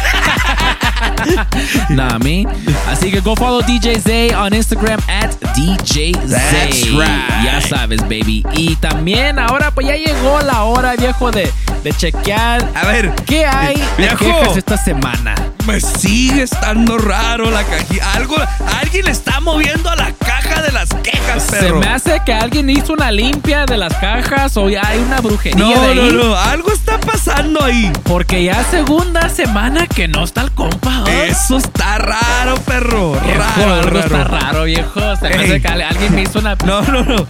nah, 1.90 2.18
me. 2.20 2.46
Así 2.88 3.12
que 3.12 3.20
go 3.22 3.36
follow 3.36 3.62
DJ 3.62 4.00
Zay 4.00 4.34
on 4.34 4.52
Instagram 4.54 5.00
at 5.08 5.32
DJ 5.56 6.14
Zay. 6.28 6.40
That's 6.52 6.90
right. 6.92 7.44
Ya 7.44 7.62
sabes, 7.62 8.02
baby. 8.04 8.46
Y 8.54 8.76
también 8.78 9.40
ahora 9.40 9.72
pues 9.72 9.88
ya 9.88 9.96
llegó 9.96 10.40
la 10.42 10.64
hora, 10.64 10.96
viejo, 10.96 11.32
de, 11.32 11.52
de 11.84 11.94
chequear. 11.94 12.68
A 12.76 12.86
ver, 12.88 13.14
¿Qué 13.26 13.46
hay 13.46 13.76
de 13.76 13.84
viejo. 13.98 14.18
quejas 14.26 14.58
esta 14.58 14.78
semana? 14.78 15.36
Me 15.70 15.80
sigue 15.80 16.44
estando 16.44 16.98
raro 16.98 17.52
la 17.52 17.64
cajita. 17.64 18.14
Algo, 18.14 18.36
alguien 18.82 19.08
está 19.08 19.40
moviendo 19.40 19.90
a 19.90 19.96
la 19.96 20.12
caja 20.14 20.62
de 20.64 20.72
las 20.72 20.90
quejas, 21.04 21.44
Se 21.44 21.58
perro. 21.58 21.80
me 21.80 21.88
hace 21.88 22.20
que 22.26 22.34
alguien 22.34 22.70
hizo 22.72 22.94
una 22.94 23.12
limpia 23.12 23.66
de 23.66 23.78
las 23.78 23.94
cajas 23.96 24.58
o 24.58 24.68
ya 24.70 24.82
hay 24.86 24.98
una 25.00 25.22
brujería 25.22 25.58
No, 25.64 25.70
de 25.82 25.96
no, 25.96 26.02
ahí. 26.04 26.12
no, 26.14 26.36
algo 26.36 26.72
está 26.72 27.00
pasando 27.00 27.64
ahí. 27.64 27.92
Porque 28.04 28.44
ya 28.44 28.64
segunda 28.64 29.30
semana 29.30 29.86
que 29.86 30.08
no 30.08 30.24
está 30.24 30.42
el 30.42 30.52
compa. 30.52 31.04
¿eh? 31.08 31.28
Eso 31.30 31.58
está 31.58 32.00
raro, 32.00 32.56
perro. 32.66 33.12
Viejo, 33.24 33.40
Raro, 33.40 33.74
algo 33.76 33.90
raro. 33.90 34.00
está 34.00 34.24
raro, 34.24 34.64
viejo. 34.64 35.16
Se 35.18 35.30
me 35.30 35.36
hace 35.36 35.62
que 35.62 35.68
alguien 35.68 36.16
me 36.16 36.22
hizo 36.24 36.40
una. 36.40 36.56
No, 36.66 36.82
no, 36.82 37.04
no. 37.04 37.26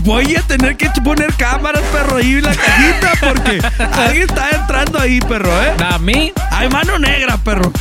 Voy 0.00 0.36
a 0.36 0.42
tener 0.42 0.76
que 0.76 0.90
poner 1.02 1.32
cámaras, 1.34 1.82
perro, 1.92 2.16
ahí 2.16 2.34
en 2.34 2.42
la 2.42 2.54
cajita 2.54 3.12
porque 3.20 3.60
alguien 3.98 4.28
está 4.28 4.50
entrando 4.50 4.98
ahí, 4.98 5.18
perro, 5.20 5.50
¿eh? 5.62 5.72
A 5.90 5.98
mí, 5.98 6.32
Hay 6.50 6.68
mano 6.68 6.98
negra, 6.98 7.36
perro. 7.38 7.72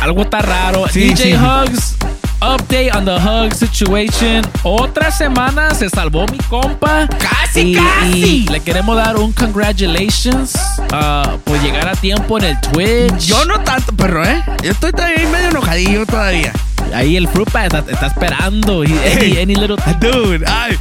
algo 0.00 0.22
está 0.22 0.42
raro. 0.42 0.86
Sí, 0.88 1.00
DJ 1.14 1.16
sí. 1.16 1.34
Hugs, 1.34 1.96
update 2.40 2.94
on 2.94 3.04
the 3.04 3.18
Hug 3.18 3.52
situation. 3.54 4.42
Otra 4.62 5.10
semana 5.10 5.74
se 5.74 5.88
salvó 5.88 6.26
mi 6.30 6.38
compa. 6.48 7.06
Casi, 7.18 7.72
y, 7.72 7.74
casi. 7.74 8.24
y 8.24 8.48
le 8.48 8.60
queremos 8.60 8.96
dar 8.96 9.16
un 9.16 9.32
congratulations 9.32 10.54
ah, 10.92 11.36
por 11.44 11.60
llegar 11.62 11.88
a 11.88 11.94
tiempo 11.94 12.38
en 12.38 12.44
el 12.44 12.60
Twitch. 12.60 13.26
Yo 13.26 13.44
no 13.44 13.60
tanto, 13.60 13.92
perro, 13.94 14.24
¿eh? 14.24 14.42
Yo 14.62 14.70
estoy 14.72 14.92
todavía 14.92 15.28
medio 15.28 15.48
enojadillo 15.50 16.06
todavía. 16.06 16.52
Ahí 16.94 17.16
el 17.16 17.28
Frupa 17.28 17.66
está, 17.66 17.78
está 17.88 18.06
esperando. 18.06 18.82
Any, 18.82 18.94
Hey. 19.04 19.38
any 19.42 19.54
little 19.54 19.76
Dude, 20.00 20.44
ay, 20.46 20.76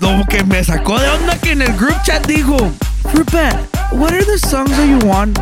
como 0.00 0.24
que 0.26 0.44
me 0.44 0.62
sacó 0.64 0.98
de 0.98 1.08
onda 1.08 1.38
que 1.38 1.52
en 1.52 1.62
el 1.62 1.72
group 1.76 1.96
chat 2.04 2.26
dijo, 2.26 2.56
Rupert, 3.12 3.56
what 3.92 4.12
are 4.12 4.24
the 4.24 4.38
songs 4.38 4.70
that 4.76 4.86
you 4.86 4.98
want 5.06 5.38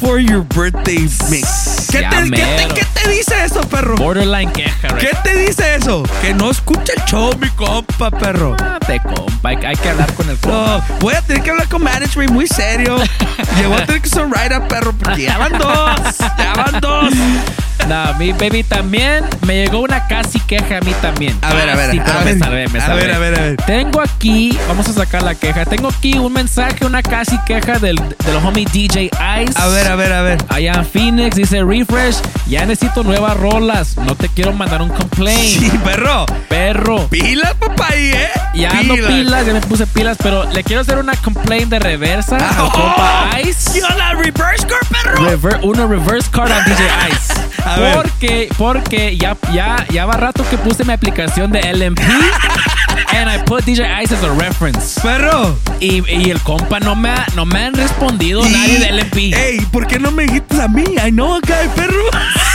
for 0.00 0.18
your 0.18 0.42
birthday 0.54 1.08
mix? 1.30 1.88
¿Qué, 1.90 1.98
te, 1.98 2.08
¿qué, 2.08 2.16
te, 2.16 2.30
mero. 2.30 2.74
qué 2.74 2.84
te 2.94 3.10
dice 3.10 3.44
eso, 3.44 3.60
perro? 3.68 3.96
borderline 3.96 4.50
queja, 4.52 4.88
right? 4.88 4.98
¿Qué 4.98 5.16
te 5.22 5.36
dice 5.36 5.74
eso? 5.74 6.02
Que 6.22 6.32
no 6.32 6.50
escucha 6.50 6.94
el 6.96 7.04
show, 7.04 7.36
mi 7.38 7.48
compa, 7.50 8.10
perro. 8.10 8.56
Ah, 8.60 8.78
te 8.86 9.00
compa, 9.00 9.50
hay, 9.50 9.56
hay 9.56 9.76
que 9.76 9.88
hablar 9.90 10.12
con 10.14 10.28
el 10.30 10.38
compa. 10.38 10.84
No, 10.88 10.98
voy 11.00 11.14
a 11.14 11.22
tener 11.22 11.42
que 11.42 11.50
hablar 11.50 11.68
con 11.68 11.82
management 11.82 12.30
muy 12.30 12.46
serio. 12.46 12.96
Y 13.60 13.66
voy 13.66 13.76
a 13.76 13.86
tener 13.86 14.00
que 14.00 14.18
un 14.18 14.30
write-up, 14.30 14.66
perro, 14.68 14.92
porque 14.92 15.22
ya 15.22 15.36
van 15.36 15.58
dos. 15.58 16.18
Ya 16.38 16.54
van 16.54 16.80
dos. 16.80 17.12
No, 17.88 18.14
mi 18.14 18.32
baby 18.32 18.62
también 18.62 19.24
me 19.46 19.54
llegó 19.56 19.80
una 19.80 20.06
casi 20.06 20.38
queja 20.40 20.78
a 20.78 20.80
mí 20.80 20.92
también. 21.02 21.36
A 21.42 21.52
ver, 21.52 21.68
a 21.68 21.74
ver, 21.76 21.90
a 22.00 22.04
pero 22.04 22.18
me 22.20 22.24
ver, 22.24 22.38
salvé, 22.38 22.68
me 22.68 22.78
a 22.78 22.86
salvé. 22.86 23.00
ver, 23.06 23.14
a 23.14 23.18
ver, 23.18 23.38
a 23.38 23.42
ver. 23.42 23.56
Tengo 23.66 24.00
aquí, 24.00 24.56
vamos 24.68 24.88
a 24.88 24.92
sacar 24.92 25.22
la 25.22 25.34
queja. 25.34 25.64
Tengo 25.64 25.88
aquí 25.88 26.16
un 26.18 26.32
mensaje, 26.32 26.86
una 26.86 27.02
casi 27.02 27.36
queja 27.44 27.78
del, 27.78 27.96
del 27.96 28.36
homie 28.44 28.66
DJ 28.72 29.10
Ice. 29.42 29.60
A 29.60 29.66
ver, 29.68 29.88
a 29.88 29.96
ver, 29.96 30.12
a 30.12 30.22
ver. 30.22 30.38
Allá 30.48 30.72
en 30.74 30.86
Phoenix 30.86 31.36
dice 31.36 31.62
refresh. 31.64 32.16
Ya 32.46 32.64
necesito 32.66 33.02
nuevas 33.02 33.36
rolas. 33.36 33.96
No 33.96 34.14
te 34.14 34.28
quiero 34.28 34.52
mandar 34.52 34.80
un 34.80 34.88
complaint. 34.90 35.40
Sí, 35.40 35.70
perro. 35.84 36.24
Perro. 36.48 37.08
Pilas, 37.08 37.54
papá, 37.54 37.88
ahí, 37.90 38.10
¿eh? 38.14 38.28
Ya 38.54 38.70
ando 38.70 38.94
pilas, 38.94 39.46
ya 39.46 39.52
me 39.54 39.60
puse 39.60 39.86
pilas, 39.86 40.16
pero 40.22 40.44
le 40.52 40.62
quiero 40.62 40.82
hacer 40.82 40.98
una 40.98 41.14
complaint 41.16 41.68
de 41.70 41.78
reversa 41.78 42.36
al 42.36 42.70
compa 42.70 43.28
Ice. 43.44 43.80
¡Yo 43.80 43.88
la 43.96 44.12
reverse 44.12 44.66
core, 44.66 44.78
perro! 44.90 45.24
Rever- 45.30 45.58
una 45.62 45.86
reverse 45.86 46.30
card 46.30 46.52
a 46.52 46.60
DJ 46.62 46.84
Ice. 47.10 47.32
A 47.74 47.92
porque, 47.94 48.48
porque 48.58 49.16
ya, 49.16 49.36
ya, 49.52 49.84
ya 49.90 50.06
va 50.06 50.14
rato 50.16 50.44
que 50.48 50.56
puse 50.58 50.84
mi 50.84 50.92
aplicación 50.92 51.50
de 51.52 51.60
LMP 51.72 52.00
and 53.14 53.30
I 53.30 53.38
put 53.44 53.64
DJ 53.64 53.84
Ice 54.02 54.12
as 54.14 54.22
a 54.24 54.30
reference. 54.34 55.00
Perro. 55.00 55.56
Y, 55.80 56.02
y 56.08 56.30
el 56.30 56.40
compa 56.42 56.80
no 56.80 56.94
me, 56.94 57.10
ha- 57.10 57.26
no 57.34 57.44
me 57.44 57.64
han 57.64 57.74
respondido 57.74 58.42
nadie 58.48 58.78
de 58.78 58.92
LMP. 58.92 59.16
Ey, 59.34 59.60
¿por 59.72 59.86
qué 59.86 59.98
no 59.98 60.10
me 60.10 60.24
dijiste 60.24 60.60
a 60.60 60.68
mí? 60.68 60.84
I 61.04 61.10
know 61.10 61.34
a 61.34 61.40
guy, 61.40 61.68
perro. 61.74 62.04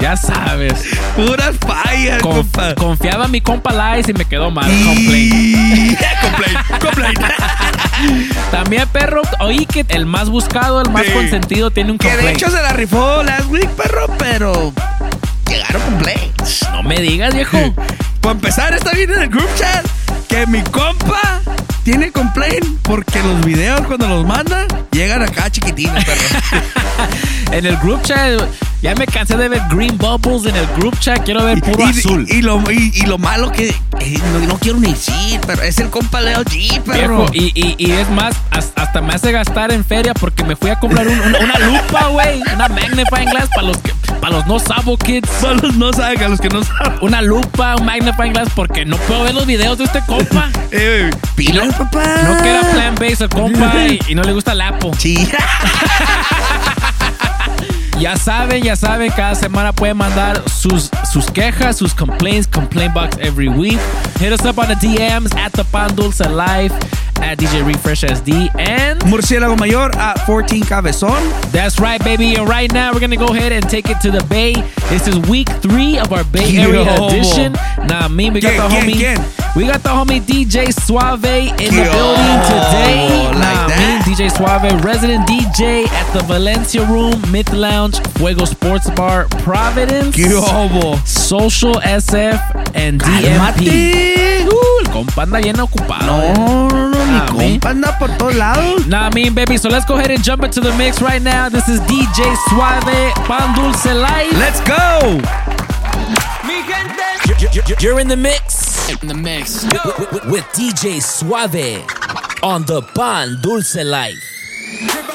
Ya 0.00 0.16
sabes. 0.16 0.74
Puras 1.16 1.54
fallas, 1.66 2.20
Conf- 2.22 2.34
compa. 2.50 2.74
confiaba 2.74 3.24
en 3.26 3.30
mi 3.30 3.40
compa 3.40 3.96
Lice 3.96 4.10
y 4.10 4.14
me 4.14 4.24
quedó 4.24 4.50
mal. 4.50 4.64
Complaint. 4.84 5.34
Y... 5.34 5.96
complaint, 6.22 6.58
complaint. 6.80 7.18
También, 8.50 8.88
perro, 8.88 9.22
oí 9.40 9.66
que 9.66 9.84
el 9.88 10.06
más 10.06 10.28
buscado, 10.28 10.80
el 10.80 10.90
más 10.90 11.04
Sí. 11.06 11.12
consentido 11.12 11.70
tiene 11.70 11.92
un 11.92 11.98
Que 11.98 12.08
de 12.08 12.14
complaint. 12.14 12.38
hecho 12.42 12.50
se 12.50 12.62
la 12.62 12.72
rifó 12.72 13.22
last 13.22 13.46
week, 13.50 13.68
perro, 13.70 14.06
pero 14.18 14.72
llegaron 15.48 15.82
complaints. 15.82 16.66
No 16.72 16.82
me 16.82 16.98
digas, 17.00 17.34
viejo. 17.34 17.58
Para 18.22 18.32
empezar, 18.34 18.72
está 18.74 18.92
bien 18.92 19.10
en 19.10 19.22
el 19.22 19.28
group 19.28 19.48
chat 19.56 19.84
que 20.28 20.46
mi 20.46 20.62
compa 20.62 21.40
tiene 21.82 22.10
complaint 22.12 22.64
porque 22.82 23.20
los 23.22 23.44
videos 23.44 23.80
cuando 23.82 24.06
los 24.08 24.24
mandan 24.24 24.66
llegan 24.92 25.22
acá 25.22 25.50
chiquitinos, 25.50 26.02
perro. 26.04 26.22
En 27.50 27.66
el 27.66 27.76
group 27.78 28.00
chat, 28.02 28.40
ya 28.80 28.94
me 28.94 29.06
cansé 29.06 29.36
de 29.36 29.46
ver 29.48 29.60
green 29.70 29.98
bubbles 29.98 30.46
en 30.46 30.56
el 30.56 30.66
group 30.78 30.98
chat. 31.00 31.22
Quiero 31.22 31.44
ver 31.44 31.60
puro 31.60 31.84
y, 31.86 31.90
azul. 31.90 32.26
Y, 32.30 32.40
lo, 32.40 32.62
y, 32.70 32.92
y 32.94 33.02
lo 33.02 33.18
malo 33.18 33.52
que 33.52 33.68
eh, 34.00 34.18
no, 34.32 34.38
no 34.46 34.56
quiero 34.58 34.78
ni 34.78 34.92
decir, 34.92 35.38
pero 35.46 35.60
es 35.62 35.76
el 35.78 35.90
compa 35.90 36.22
Leo 36.22 36.42
G, 36.44 36.80
perro. 36.80 37.26
Viejo, 37.28 37.34
y, 37.34 37.52
y, 37.54 37.74
y 37.76 37.90
es 37.92 38.08
más, 38.08 38.34
as- 38.52 38.72
hasta 38.76 39.02
me 39.02 39.12
hace 39.12 39.32
gastar 39.32 39.70
en 39.70 39.84
feria 39.84 40.14
porque 40.14 40.44
me 40.44 40.56
fui 40.56 40.70
a 40.70 40.80
comprar 40.80 41.06
un- 41.06 41.20
un- 41.20 41.34
una 41.36 41.58
lupa, 41.58 42.06
güey. 42.06 42.40
Una 42.54 42.68
magnifying 42.68 43.28
glass 43.28 43.48
para 43.54 43.66
los 43.68 43.76
que, 43.78 43.92
para 44.20 44.32
los 44.36 44.46
no 44.46 44.58
sabo 44.58 44.96
kids. 44.96 45.28
Para 45.42 45.54
los 45.54 45.74
no 45.76 45.92
saben, 45.92 46.22
a 46.22 46.28
los 46.28 46.40
que 46.40 46.48
no 46.48 46.64
saben. 46.64 46.94
Una 47.02 47.20
lupa, 47.20 47.76
un 47.76 47.84
magnifying 47.84 48.11
glass 48.16 48.48
porque 48.54 48.84
no 48.84 48.96
puedo 48.98 49.24
ver 49.24 49.34
los 49.34 49.46
videos 49.46 49.78
de 49.78 49.84
este 49.84 50.00
compa. 50.06 50.48
Eh, 50.74 51.10
pilas, 51.36 51.74
papá. 51.74 52.02
No 52.24 52.38
plan 52.38 52.94
base 52.94 53.24
el 53.24 53.28
compa 53.28 53.86
y, 53.88 54.00
y 54.08 54.14
no 54.14 54.22
le 54.22 54.32
gusta 54.32 54.52
el 54.52 54.62
Apple. 54.62 54.92
Sí. 54.96 55.28
Ya 58.02 58.16
saben, 58.16 58.64
ya 58.64 58.74
saben, 58.74 59.12
cada 59.12 59.36
semana 59.36 59.72
pueden 59.72 59.96
mandar 59.96 60.42
sus, 60.50 60.90
sus 61.08 61.30
quejas, 61.30 61.76
sus 61.76 61.94
complaints, 61.94 62.48
complaint 62.48 62.92
box 62.92 63.16
every 63.20 63.46
week. 63.46 63.78
Hit 64.18 64.32
us 64.32 64.44
up 64.44 64.58
on 64.58 64.66
the 64.66 64.74
DMs 64.74 65.32
at 65.36 65.52
the 65.52 65.62
Pan 65.62 65.94
Dulce 65.94 66.28
Live, 66.28 66.74
at 67.22 67.38
DJ 67.38 67.64
Refresh 67.64 68.02
SD, 68.02 68.50
and 68.58 69.00
Murciélago 69.02 69.58
Mayor 69.58 69.90
at 69.96 70.18
14 70.26 70.62
Cabezón. 70.62 71.20
that's 71.52 71.78
right, 71.80 72.02
baby. 72.04 72.34
And 72.34 72.48
right 72.48 72.70
now, 72.72 72.92
we're 72.92 73.00
gonna 73.00 73.16
go 73.16 73.28
ahead 73.28 73.52
and 73.52 73.68
take 73.68 73.88
it 73.88 74.00
to 74.00 74.10
the 74.10 74.22
Bay. 74.24 74.52
This 74.90 75.06
is 75.08 75.18
week 75.28 75.48
three 75.60 75.98
of 75.98 76.12
our 76.12 76.24
Bay 76.24 76.56
Area 76.58 76.84
Yo. 76.84 77.06
edition. 77.08 77.52
Nah, 77.86 78.08
me, 78.08 78.30
we 78.30 78.40
got 78.40 78.52
¿Quién, 78.52 78.68
the 78.68 78.92
homie. 78.92 78.94
quién? 78.94 79.56
We 79.56 79.66
got 79.66 79.82
the 79.82 79.90
homie 79.90 80.20
DJ 80.20 80.72
Suave 80.72 81.24
in 81.24 81.56
the 81.74 81.84
Yo. 81.84 81.92
building 81.92 82.38
today. 82.48 83.28
Like 83.32 83.38
nah, 83.38 83.68
that. 83.68 84.04
me, 84.06 84.14
DJ 84.14 84.30
Suave, 84.30 84.82
resident 84.84 85.26
DJ 85.28 85.86
at 85.86 86.12
the 86.12 86.20
Valencia 86.24 86.84
Room, 86.86 87.20
Mid 87.30 87.52
Lounge, 87.52 87.98
Fuego 88.18 88.44
Sports 88.44 88.88
Bar, 88.90 89.26
Providence. 89.42 90.14
¿Qué 90.16 90.26
hubo? 90.32 90.96
Social 91.06 91.74
SF 91.82 92.40
and 92.74 93.00
DMP. 93.00 93.36
Cálmate. 93.36 94.48
Uh, 94.48 94.80
el 94.80 94.88
compa 94.90 95.22
anda 95.22 95.38
bien 95.40 95.58
ocupado. 95.60 96.06
No, 96.06 96.68
no, 96.68 96.88
no, 96.90 97.11
mi 97.12 97.38
me. 97.38 97.58
compa 97.58 97.70
anda 97.70 97.92
por 97.98 98.08
todos 98.18 98.34
lados. 98.36 98.86
Nah, 98.86 99.08
I 99.08 99.14
mean, 99.14 99.34
baby. 99.34 99.56
So 99.58 99.68
let's 99.68 99.84
go 99.86 99.96
ahead 99.96 100.10
and 100.10 100.22
jump 100.22 100.42
into 100.44 100.60
the 100.60 100.72
mix 100.76 101.00
right 101.02 101.22
now. 101.22 101.48
This 101.48 101.68
is 101.68 101.80
DJ 101.80 102.34
Suave, 102.48 103.12
Pan 103.26 103.54
Dulce 103.54 103.86
Live. 103.94 104.32
Let's 104.38 104.60
go. 104.62 105.20
You're 107.80 107.98
in 108.00 108.08
the 108.08 108.16
mix. 108.16 108.88
In 109.02 109.08
the 109.08 109.14
mix. 109.14 109.64
With, 109.64 110.12
with- 110.12 110.24
with 110.26 110.44
DJ 110.52 111.00
Suave 111.02 111.84
on 112.42 112.62
the 112.64 112.82
Pan 112.94 113.38
Dulce 113.40 113.76
Life. 113.84 115.11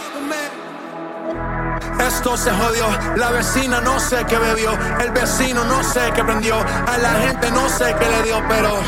Esto 2.08 2.38
se 2.38 2.49
jodió, 2.51 2.88
la 3.18 3.32
vecina 3.32 3.82
no 3.82 3.99
sé 3.99 4.26
qué 4.30 4.38
bebió, 4.38 4.72
el 5.01 5.12
vecino 5.12 5.66
no 5.66 5.84
sé 5.84 6.10
qué 6.16 6.24
prendió, 6.24 6.55
a 6.58 6.97
la 6.97 7.10
gente 7.20 7.51
no 7.51 7.68
sé 7.68 7.93
qué 7.99 8.08
le 8.08 8.24
dio, 8.24 8.41
pero 8.47 8.80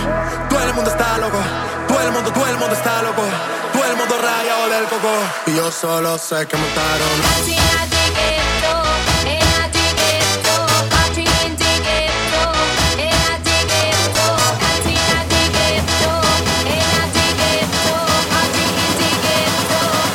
todo 0.49 0.63
el 0.63 0.73
mundo 0.73 0.89
está 0.89 1.17
loco, 1.17 1.37
todo 1.87 2.01
el 2.01 2.11
mundo, 2.13 2.31
todo 2.31 2.47
el 2.47 2.57
mundo 2.57 2.73
está 2.73 3.01
loco, 3.03 3.21
todo 3.73 3.85
el 3.85 3.97
mundo 3.97 4.15
rayado 4.21 4.69
del 4.69 4.85
coco, 4.85 5.11
y 5.47 5.55
yo 5.55 5.69
solo 5.69 6.17
sé 6.17 6.47
que 6.47 6.55
montaron. 6.55 7.07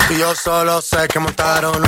Y 0.09 0.19
yo 0.19 0.35
solo 0.35 0.81
sé 0.81 1.07
que 1.09 1.19
montaron. 1.19 1.83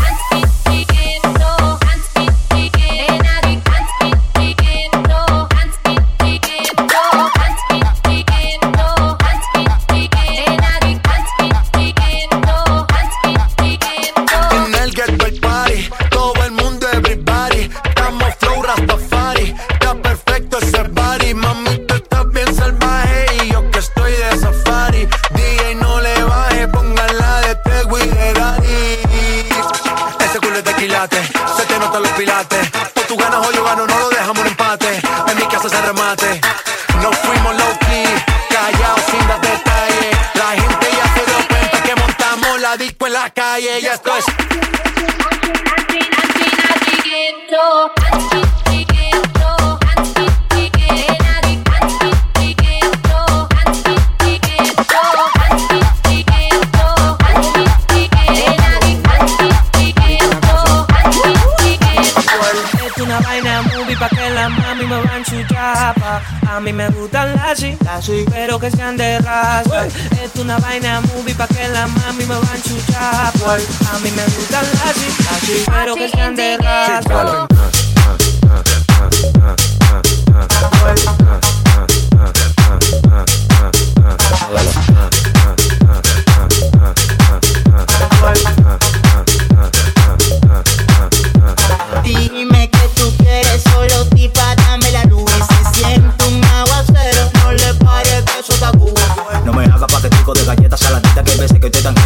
Así, 68.57 68.61
que 68.61 68.70
sean 68.70 68.96
de 68.96 69.18
raza. 69.18 69.86
Es 69.86 70.40
una 70.40 70.59
vaina 70.59 71.00
movie 71.00 71.34
pa' 71.34 71.46
que 71.46 71.68
la 71.68 71.86
mami 71.86 72.24
me 72.24 72.34
van 72.34 72.62
su 72.62 72.76
chapa. 72.92 73.54
A 73.54 73.98
mí 73.98 74.11
me 74.11 74.24
gustan 74.24 74.64
las 74.72 74.96
así, 75.32 75.64
pero 75.66 75.94
que 75.94 76.09
sean 76.09 76.34
de 76.34 76.57
raza. 76.59 77.46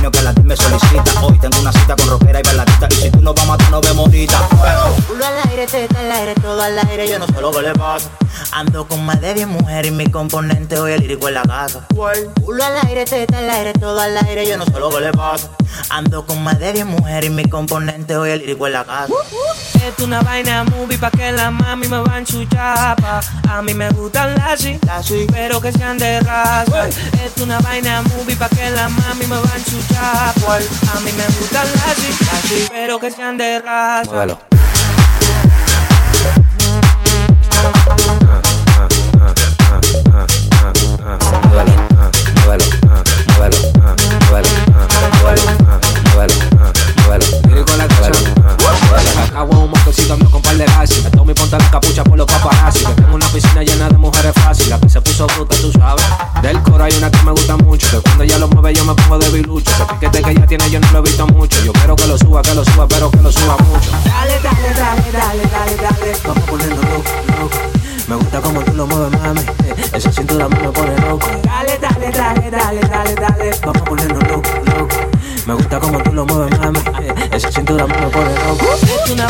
Veces 0.00 0.10
que 0.10 0.22
la 0.22 0.32
me 0.44 0.56
solicita 0.56 1.20
Hoy 1.22 1.38
tengo 1.38 1.60
una 1.60 1.72
cita 1.72 1.96
con 1.96 2.08
rockera 2.08 2.40
y 2.40 2.42
bailadita 2.42 2.88
Y 2.90 2.94
si 2.94 3.10
tú 3.10 3.20
no 3.20 3.34
vas 3.34 3.44
a 3.44 3.48
matar 3.48 3.70
nos 3.70 3.80
vemos 3.82 4.06
ahorita 4.06 4.48
Culo 5.08 5.26
al 5.26 5.50
aire, 5.50 5.66
teta 5.66 6.00
al 6.00 6.12
aire, 6.12 6.34
todo 6.36 6.62
al 6.62 6.78
aire, 6.78 7.08
yo 7.08 7.18
no 7.18 7.26
sé 7.26 7.40
lo 7.40 7.50
que 7.50 7.62
le 7.62 7.72
pasa. 7.72 8.08
Ando 8.52 8.88
con 8.88 9.06
más 9.06 9.20
de 9.20 9.34
10 9.34 9.46
mujeres 9.46 9.92
y 9.92 9.94
mi 9.94 10.06
componente 10.10 10.78
hoy 10.78 10.92
el 10.92 11.00
lírico 11.00 11.28
en 11.28 11.34
la 11.34 11.42
casa. 11.42 11.86
Culo 12.44 12.64
al 12.64 12.88
aire, 12.88 13.04
teta 13.04 13.38
al 13.38 13.48
aire, 13.48 13.72
todo 13.72 14.00
al 14.00 14.16
aire, 14.16 14.46
yo 14.46 14.56
no 14.56 14.64
sé 14.64 14.72
lo 14.72 14.90
que 14.90 15.00
le 15.00 15.12
pasa. 15.12 15.50
Ando 15.88 16.26
con 16.26 16.42
más 16.42 16.58
de 16.58 16.72
10 16.72 16.86
mujeres 16.86 17.30
y 17.30 17.32
mi 17.32 17.44
componente 17.44 18.16
hoy 18.16 18.30
el 18.30 18.40
lírico 18.40 18.66
en 18.66 18.72
la 18.72 18.84
casa. 18.84 19.12
Es 19.86 20.02
una 20.02 20.20
vaina 20.22 20.64
movie 20.64 20.98
pa' 20.98 21.10
que 21.12 21.30
la 21.30 21.50
mami 21.50 21.86
me 21.86 22.00
van 22.00 22.26
su 22.26 22.44
chapa. 22.46 23.20
A 23.48 23.62
mí 23.62 23.72
me 23.72 23.88
gustan 23.90 24.34
las 24.34 24.66
pero 25.32 25.60
que 25.60 25.72
sean 25.72 25.96
de 25.98 26.20
raza. 26.20 26.88
Es 26.88 27.40
una 27.40 27.60
vaina 27.60 28.02
movie 28.02 28.34
pa' 28.34 28.48
que 28.48 28.68
la 28.70 28.88
mami 28.88 29.26
me 29.26 29.36
van 29.36 29.64
su 29.64 29.80
chapa. 29.94 30.56
A 30.56 31.00
mí 31.00 31.12
me 31.12 31.24
gustan 31.38 31.66
las 31.74 32.68
pero 32.70 32.98
que 32.98 33.10
sean 33.12 33.38
de 33.38 33.60
raza. 33.60 34.38
Yo 59.30 59.36
me 59.36 59.42
pongo 59.42 59.60
de 59.60 59.62
bilucho. 59.62 59.70
Ese 59.70 59.84
piquete 59.86 60.22
que 60.22 60.30
ella 60.30 60.46
tiene 60.46 60.70
yo 60.70 60.80
no 60.80 60.92
lo 60.92 60.98
he 60.98 61.02
visto 61.02 61.26
mucho. 61.28 61.64
Yo 61.64 61.72
quiero 61.72 61.96
que 61.96 62.06
lo 62.06 62.18
suba, 62.18 62.42
que 62.42 62.54
lo 62.54 62.64
suba, 62.64 62.88
pero 62.88 63.10
que 63.10 63.18
lo 63.18 63.32
suba 63.32 63.56
mucho. 63.58 63.90
Dale, 64.04 64.40
dale, 64.42 64.74
dale, 64.74 65.12
dale, 65.12 65.42
dale, 65.50 65.76
dale. 65.76 66.16
Vamos 66.26 66.44
poniendo 66.44 66.82
loco, 66.82 67.10
loco. 67.40 67.58
Me 68.08 68.16
gusta 68.16 68.40
como 68.40 68.60
tú 68.62 68.72
lo 68.74 68.86
mueves, 68.86 69.20
mami. 69.20 69.40
Eh, 69.40 69.74
Esa 69.94 70.12
cintura 70.12 70.48
me 70.48 70.56
pone 70.70 70.96
loco. 71.08 71.26
Dale, 71.44 71.78
dale, 71.78 72.10
dale, 72.10 72.50
dale, 72.50 72.80
dale, 72.80 73.14
dale. 73.14 73.50
Vamos 73.64 73.82
poniendo 73.82 74.20
loco, 74.20 74.50
loco. 74.76 74.96
Me 75.46 75.54
gusta 75.54 75.80
como 75.80 75.98
tú 76.02 76.12
lo 76.12 76.26
mueves, 76.26 76.58
mami. 76.58 76.78
Eh, 77.00 77.14
Esa 77.32 77.52
cintura 77.52 77.86
me 77.86 77.94
pone 77.94 78.34
loco. 78.46 78.66
Es 78.82 79.10
una 79.10 79.26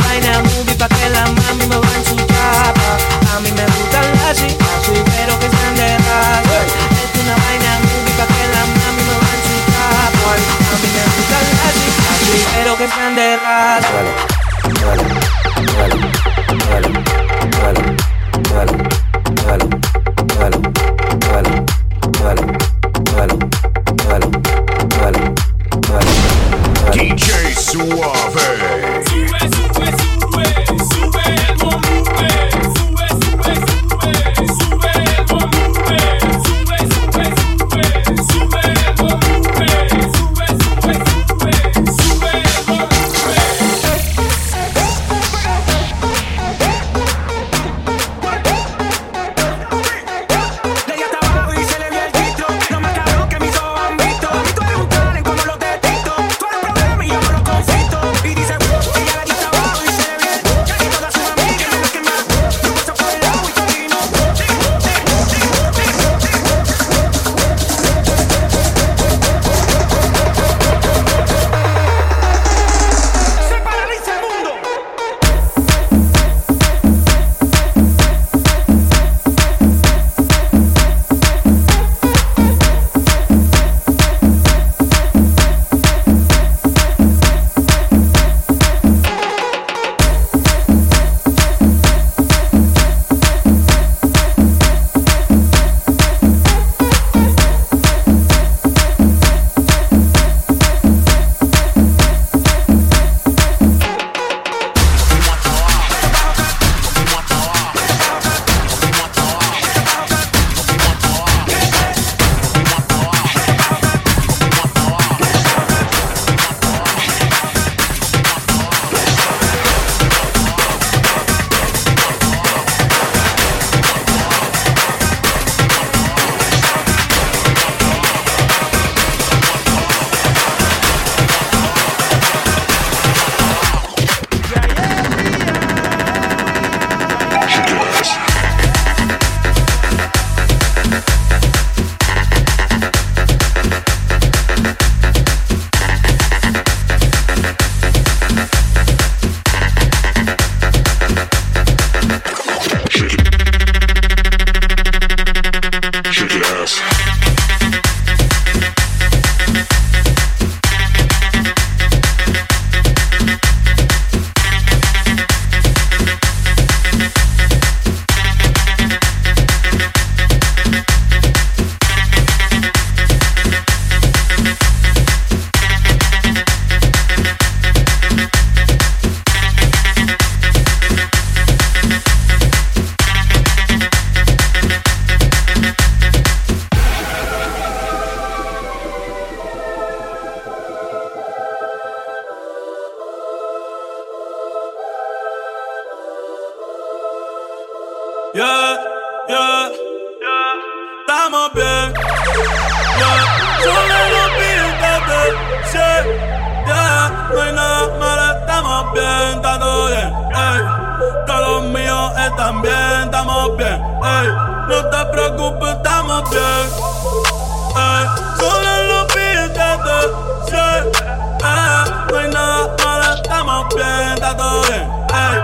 estamos 223.51 223.75
bien, 223.75 224.13
está 224.15 224.37
todo 224.37 224.63
bien. 224.63 224.89
Ey. 225.11 225.39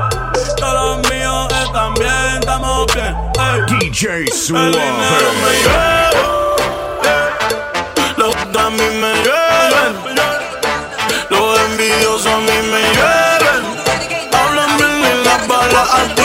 Todos 0.56 0.74
los 0.74 1.10
míos 1.10 1.48
están 1.64 1.94
bien, 1.94 2.38
estamos 2.40 2.86
bien. 2.94 3.16
Ey. 3.38 3.60
DJ 3.78 4.26
Suave. 4.32 4.66
El 4.66 4.72
dinero 4.72 5.28
me 5.42 5.50
llueve. 5.64 6.20
Los 8.16 8.34
a 8.36 8.70
mí 8.70 8.88
me 9.00 9.12
llueven. 9.24 9.92
Los 11.30 11.60
envidiosos 11.60 12.26
a 12.26 12.36
mí 12.38 12.58
me 12.70 12.80
llueven. 12.94 13.62
Hablan 14.32 14.76
bien 14.76 15.04
en 15.04 15.24
las 15.24 15.48
balas 15.48 16.15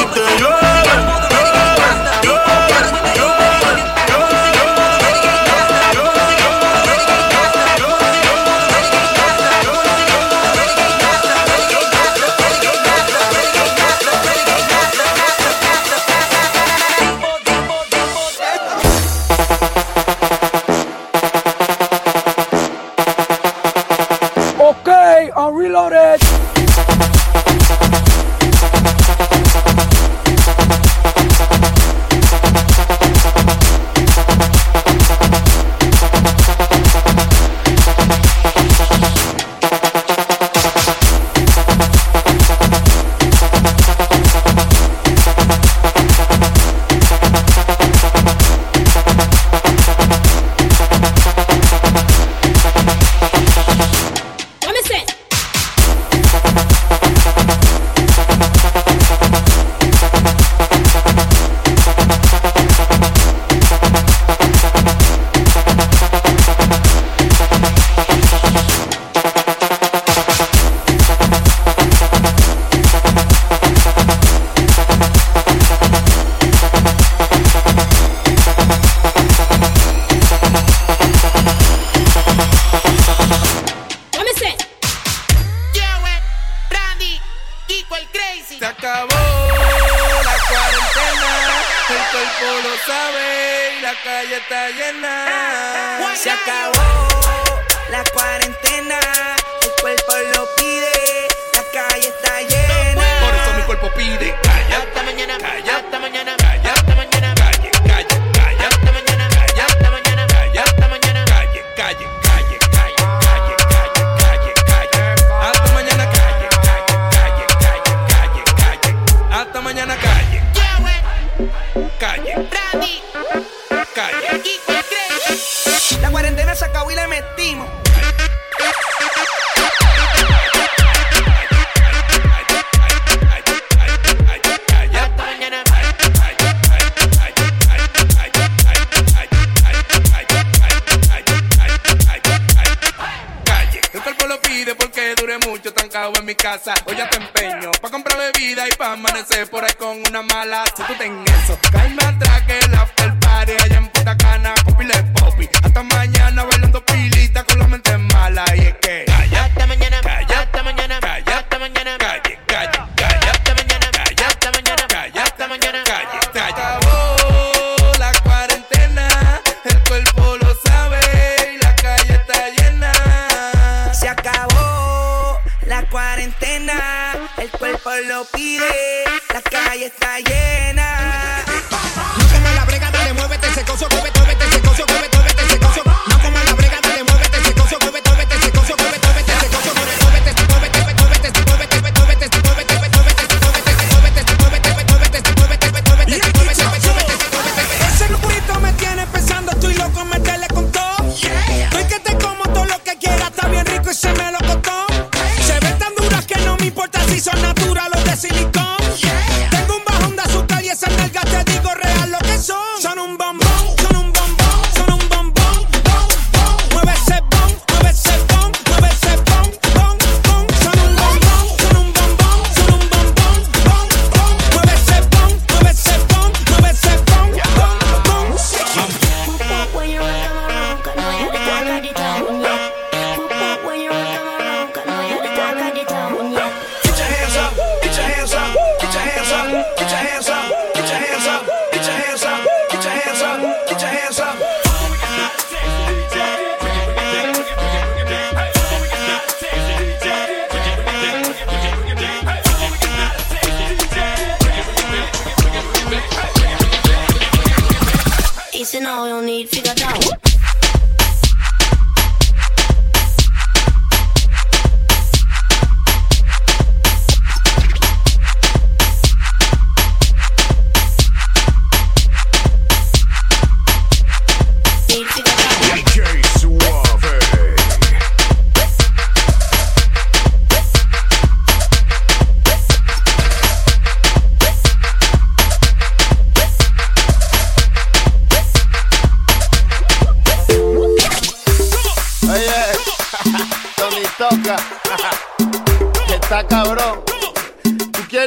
por 149.46 149.64
ahí 149.64 149.74
con 149.78 149.98
una 150.08 150.22
mala. 150.22 150.64
Si 150.76 150.84
tú 150.84 150.94
ten 150.98 151.24
eso, 151.44 151.58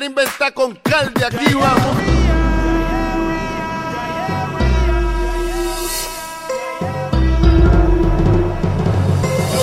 quiere 0.05 0.07
inventar 0.07 0.53
con 0.53 0.75
calde, 0.77 1.25
aquí 1.25 1.55
vamos. 1.55 1.97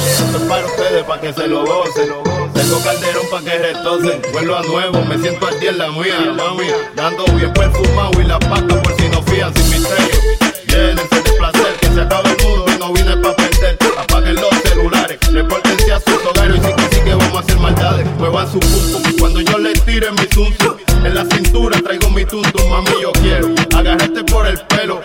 Esto 0.08 0.48
para 0.48 0.66
ustedes, 0.66 1.04
para 1.04 1.22
que 1.22 1.34
se 1.34 1.48
lo 1.48 1.66
gocen. 1.66 2.10
Tengo 2.54 2.82
calderón 2.84 3.26
pa' 3.30 3.42
que 3.42 3.58
retocen. 3.58 4.22
Vuelvo 4.34 4.56
a 4.56 4.62
nuevo, 4.64 5.06
me 5.06 5.18
siento 5.18 5.48
al 5.48 5.60
día 5.60 5.72
en 5.72 5.78
la 5.78 5.89
mía, 5.89 6.34
mami. 6.36 6.68
Dando 6.96 7.26
bien 7.36 7.54
perfumado 7.54 8.22
y 8.22 8.24
la 8.24 8.39
pata 8.39 8.82
por 8.82 8.96
si 8.98 9.10
no 9.10 9.22
fían 9.24 9.54
sin 9.54 9.70
misterio. 9.70 10.20
Llénense 10.68 11.16
de 11.16 11.32
placer, 11.34 11.76
que 11.82 11.88
se 11.88 12.02
acabe 12.02 12.30
el 12.30 12.48
mundo 12.48 12.66
y 12.68 12.80
no 12.80 12.94
vine 12.94 13.18
pa' 13.18 13.36
perder. 13.36 13.78
Apaguen 13.98 14.36
los 14.36 14.56
celulares, 14.64 15.20
repórtense 15.32 15.92
a 15.92 16.00
sus 16.00 16.26
hogares 16.26 16.58
y 16.58 16.66
sin 16.66 16.76
que 16.76 16.91
que 17.04 17.14
vamos 17.14 17.36
a 17.36 17.39
hacer 17.39 17.58
maldades. 17.60 18.08
Muevan 18.18 18.52
su 18.52 18.60
cupo 18.60 19.10
cuando 19.20 19.41
yo 19.41 19.58
les 19.58 19.84
tire 19.86 20.12
mi 20.12 20.26
zunzo. 20.34 20.78
En 21.04 21.16
la 21.16 21.26
cintura 21.26 21.80
traigo 21.82 22.10
mi 22.10 22.26
tunto, 22.26 22.68
mami, 22.68 23.02
yo 23.02 23.12
quiero 23.14 23.47
agarrarte 23.76 24.24
por 24.24 24.47
el 24.47 24.60
pelo. 24.62 25.02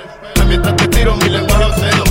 Mientras 0.49 0.76
te 0.76 0.88
tiro 0.88 1.16
mi 1.16 1.28
lenguaje. 1.28 2.05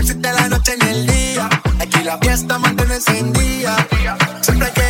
existe 0.00 0.32
la 0.32 0.48
noche 0.48 0.74
en 0.74 0.88
el 0.88 1.06
día. 1.06 1.48
Aquí 1.78 2.02
la 2.02 2.18
fiesta 2.18 2.58
mantiene 2.58 2.94
encendida. 2.94 3.76
Siempre 4.40 4.68
hay 4.68 4.72
que 4.72 4.89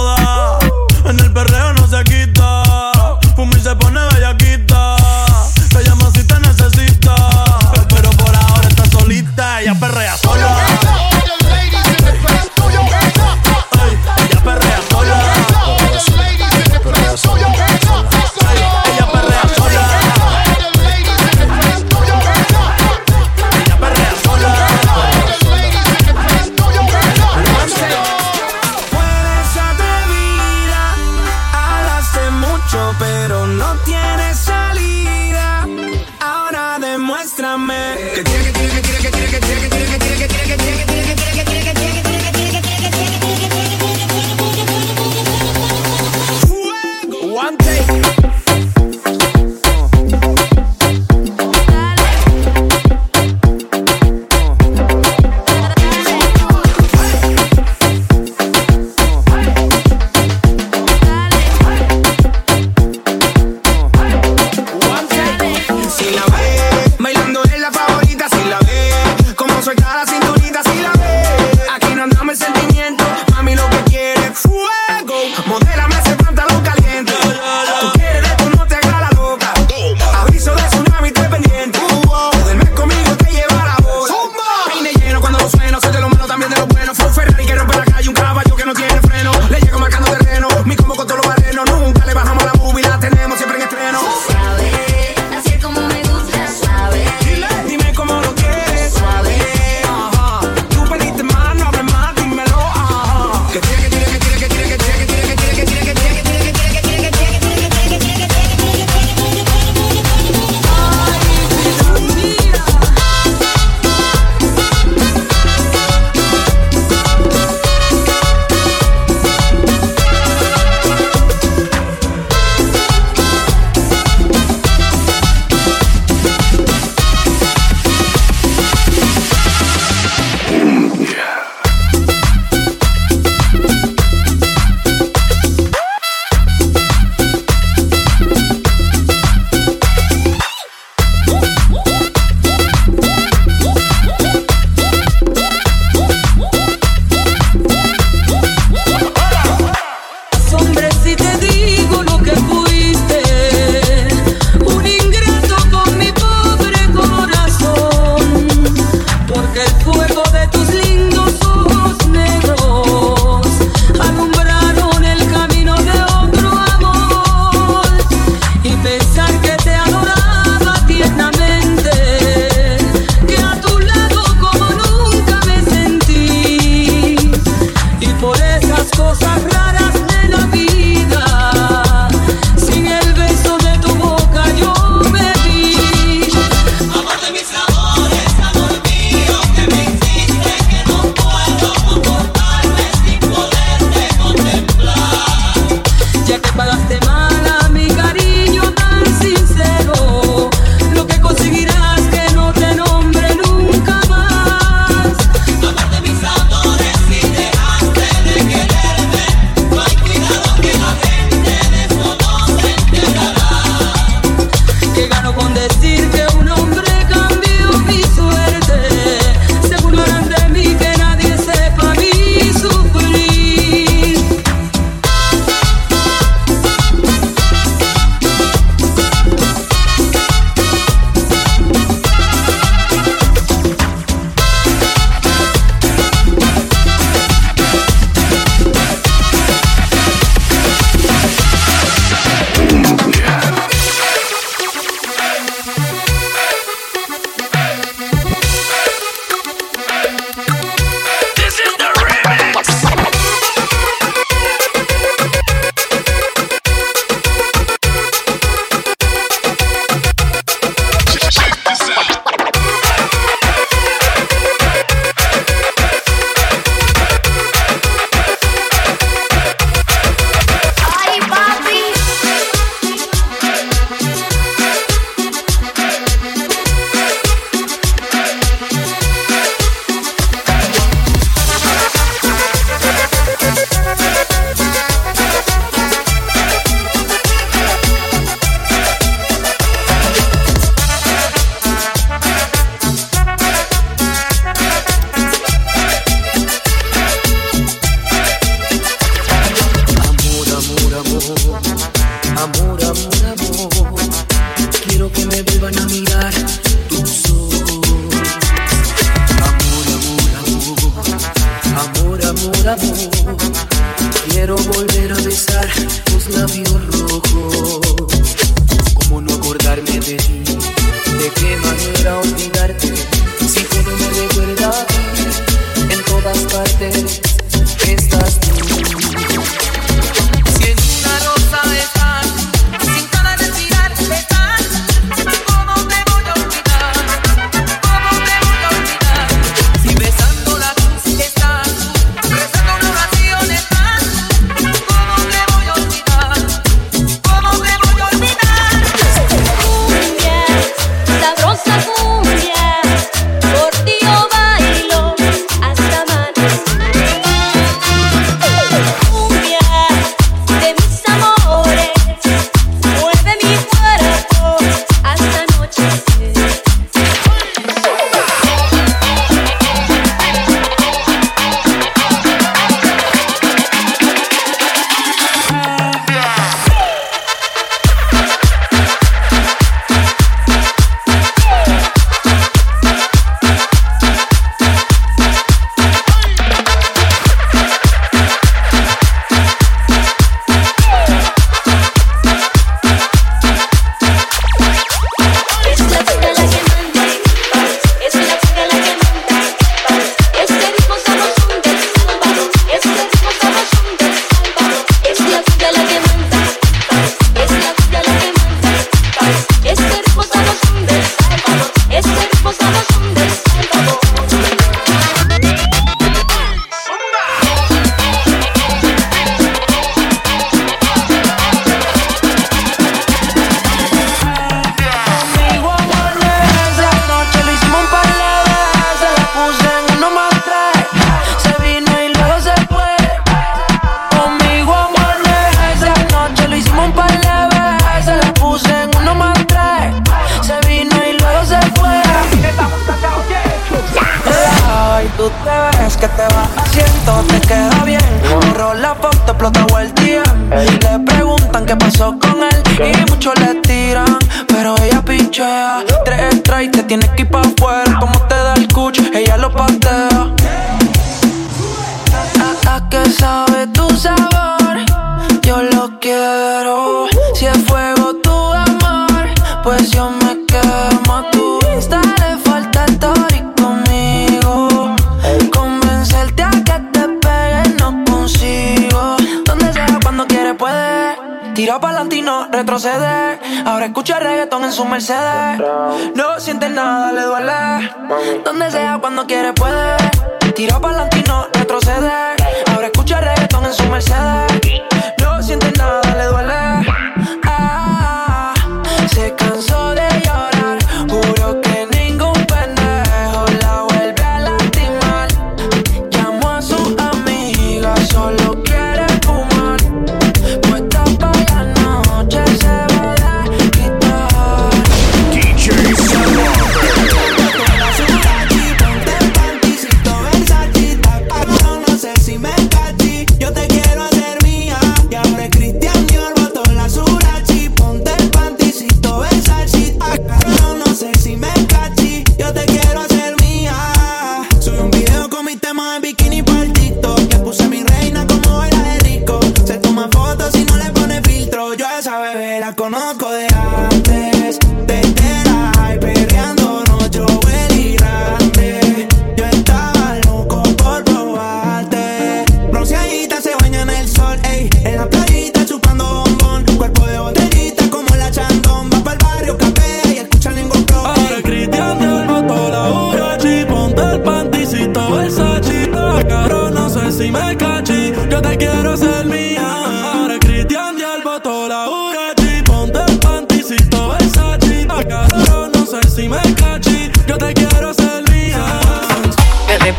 Donde 488.43 488.71
sea, 488.71 488.97
cuando 488.99 489.25
quieres 489.27 489.53
puedes 489.55 489.90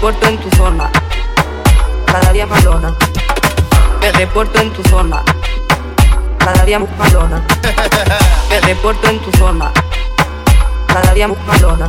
reporto 0.03 0.27
en 0.27 0.39
tu 0.39 0.57
zona, 0.57 0.91
cada 2.07 2.33
día 2.33 2.45
más 2.45 2.65
lona. 2.65 2.93
Me 4.01 4.11
reporto 4.11 4.61
en 4.61 4.73
tu 4.73 4.83
zona, 4.89 5.23
cada 6.39 6.65
día 6.65 6.81
más 6.81 6.89
palona. 6.99 7.41
Me 8.51 8.61
reporto 8.63 9.09
en 9.09 9.21
tu 9.21 9.31
zona, 9.39 9.71
cada 10.89 11.15
día 11.15 11.29
más 11.29 11.39
palona. 11.47 11.89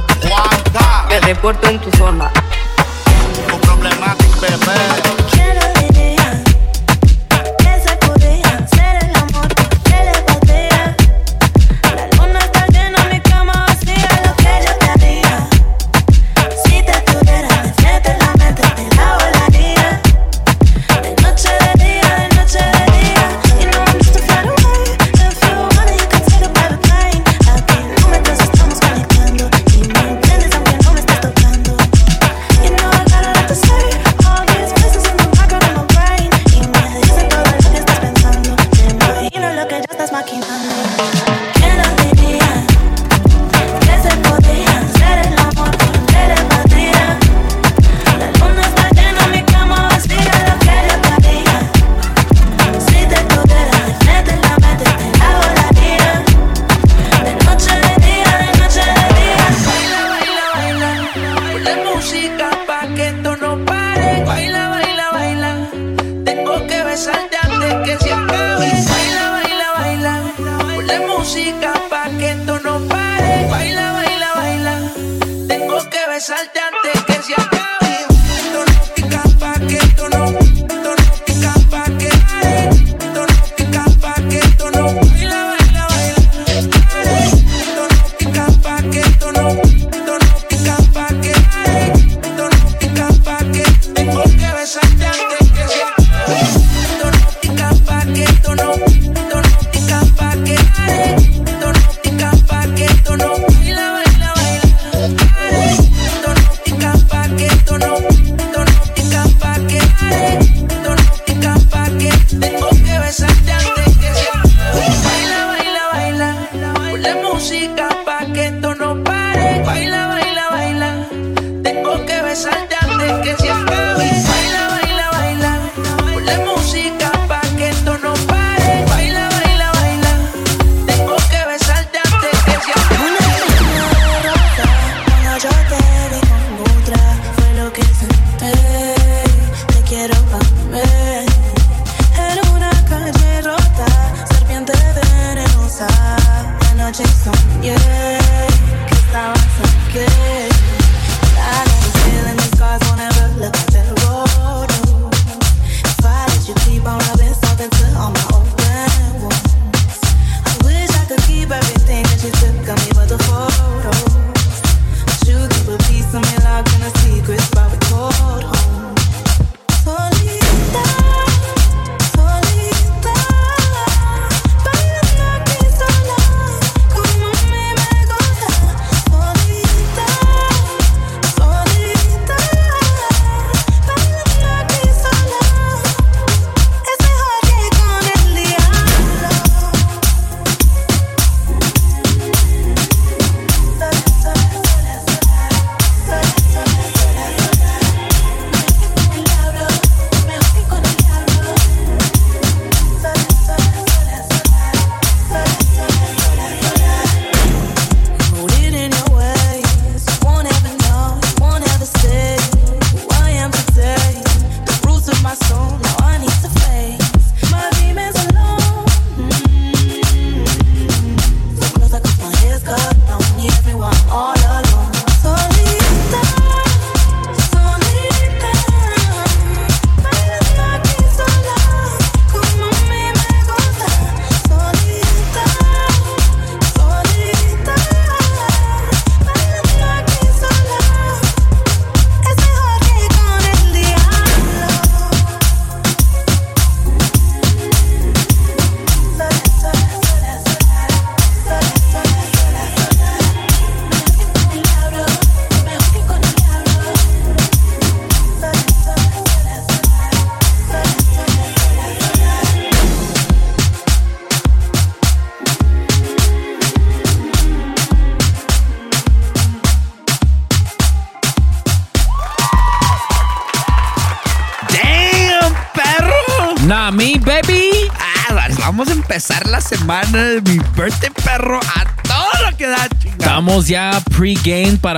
Me 1.10 1.20
reporto 1.22 1.68
en 1.68 1.80
tu 1.80 1.90
zona. 1.98 2.32
Tu 3.48 3.58
problemático, 3.58 4.42
bebé. 4.42 5.63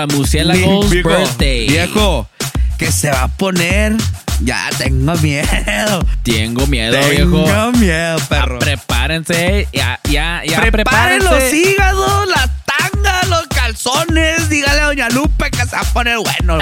Para 0.08 0.18
Murciélagos 0.18 0.90
Viejo, 0.90 1.10
Birthday. 1.10 1.68
Viejo, 1.68 2.30
que 2.78 2.92
se 2.92 3.10
va 3.12 3.24
a 3.24 3.28
poner. 3.30 3.94
Ya 4.42 4.70
tengo 4.78 5.16
miedo. 5.18 6.06
Tengo 6.24 6.68
miedo, 6.68 6.98
Tengo 7.00 7.44
viejo. 7.46 7.72
miedo, 7.74 8.18
perro. 8.28 8.60
Prepárense. 8.60 9.68
Ya, 9.72 10.00
ya, 10.10 10.42
ya. 10.46 10.60
Preparen 10.60 11.20
prepárense. 11.22 11.30
los 11.30 11.54
hígados, 11.54 12.28
la 12.28 12.50
tanga, 12.66 13.24
los 13.30 13.48
calzones. 13.48 14.50
Dígale 14.50 14.82
a 14.82 14.86
Doña 14.88 15.10
Lupe 15.10 15.50
que 15.52 15.66
se 15.66 15.74
va 15.76 15.80
a 15.82 15.86
poner 15.86 16.18
bueno. 16.18 16.62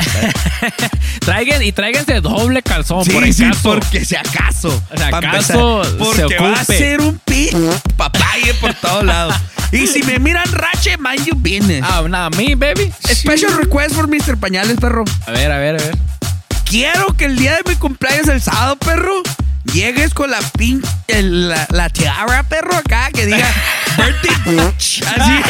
Traigan 1.20 1.64
y 1.64 1.72
tráiganse 1.72 2.22
doble 2.22 2.62
calzón 2.62 3.06
por 3.06 3.24
Sí, 3.24 3.34
sí, 3.34 3.44
acaso. 3.46 3.62
porque 3.64 4.06
si 4.06 4.16
acaso. 4.16 4.84
O 4.94 4.98
sea, 4.98 5.08
acaso 5.08 5.82
empezar, 5.84 5.92
se 5.92 5.98
Porque 6.22 6.38
va 6.38 6.50
a 6.50 6.54
ocupe. 6.54 6.78
ser 6.78 7.02
un 7.02 7.18
pi 7.26 7.50
papaye 7.98 8.54
por 8.56 8.74
todos 8.76 9.04
lados. 9.04 9.36
Y 9.74 9.88
si 9.88 10.04
me 10.04 10.20
miran 10.20 10.50
rache, 10.52 10.98
mind 10.98 11.26
you 11.26 11.36
business. 11.36 11.84
Ah, 11.84 12.04
nada, 12.08 12.30
me, 12.38 12.56
baby. 12.56 12.94
Special 13.12 13.52
request 13.58 13.96
for 13.96 14.08
Mr. 14.08 14.38
Pañales, 14.38 14.80
perro. 14.80 15.04
A 15.26 15.32
ver, 15.32 15.52
a 15.52 15.58
ver, 15.58 15.82
a 15.82 15.84
ver. 15.84 15.98
Quiero 16.64 17.08
que 17.18 17.26
el 17.26 17.38
día 17.38 17.56
de 17.56 17.64
mi 17.68 17.76
cumpleaños, 17.76 18.28
el 18.28 18.40
sábado, 18.40 18.76
perro, 18.78 19.24
llegues 19.74 20.14
con 20.14 20.30
la 20.30 20.40
pin, 20.58 20.82
la, 21.08 21.68
la 21.72 21.90
tiara, 21.90 22.44
perro, 22.44 22.76
acá, 22.76 23.10
que 23.12 23.26
diga 23.26 23.48
birthday. 24.04 24.34
Así. 25.16 25.44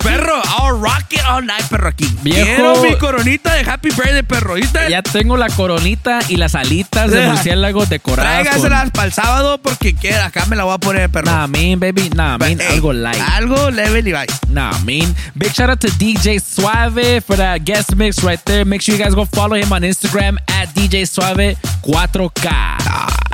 perro, 0.02 0.40
I'll 0.58 0.78
rock 0.78 1.12
it 1.12 1.24
all 1.26 1.42
night, 1.42 1.64
perro, 1.68 1.88
aquí. 1.88 2.06
Viejo. 2.22 2.44
Quiero 2.44 2.82
mi 2.82 2.96
coronita 2.96 3.54
de 3.54 3.60
happy 3.60 3.90
birthday, 3.90 4.22
perro, 4.22 4.54
¿viste? 4.54 4.78
Ya 4.90 5.02
tengo 5.02 5.36
la 5.36 5.48
coronita 5.48 6.20
y 6.28 6.36
las 6.36 6.54
alitas 6.54 7.10
de 7.10 7.26
murciélago 7.28 7.86
decoradas. 7.86 8.42
Tráigaselas 8.42 8.90
para 8.90 9.06
el 9.06 9.12
sábado 9.12 9.58
porque 9.58 9.94
quiera, 9.94 10.26
acá 10.26 10.46
me 10.46 10.56
la 10.56 10.64
voy 10.64 10.74
a 10.74 10.78
poner, 10.78 11.10
perro. 11.10 11.26
Nah, 11.26 11.46
mean, 11.46 11.78
baby. 11.78 12.10
Nah, 12.14 12.38
mean, 12.38 12.60
Ey, 12.60 12.78
algo 12.78 12.92
light. 12.92 13.20
Algo 13.20 13.70
level 13.70 14.06
y 14.08 14.12
bye. 14.12 14.26
Nah, 14.48 14.78
mean. 14.80 15.14
Big 15.34 15.52
shout 15.52 15.70
out 15.70 15.80
to 15.80 15.88
DJ 15.88 16.40
Suave 16.40 17.22
for 17.22 17.36
that 17.36 17.64
guest 17.64 17.94
mix 17.96 18.22
right 18.24 18.42
there. 18.44 18.64
Make 18.64 18.82
sure 18.82 18.94
you 18.94 19.02
guys 19.02 19.14
go 19.14 19.24
follow 19.24 19.56
him 19.56 19.72
on 19.72 19.82
Instagram 19.82 20.36
at 20.48 20.68
DJ 20.74 21.06
Suave 21.06 21.56
4K. 21.82 22.50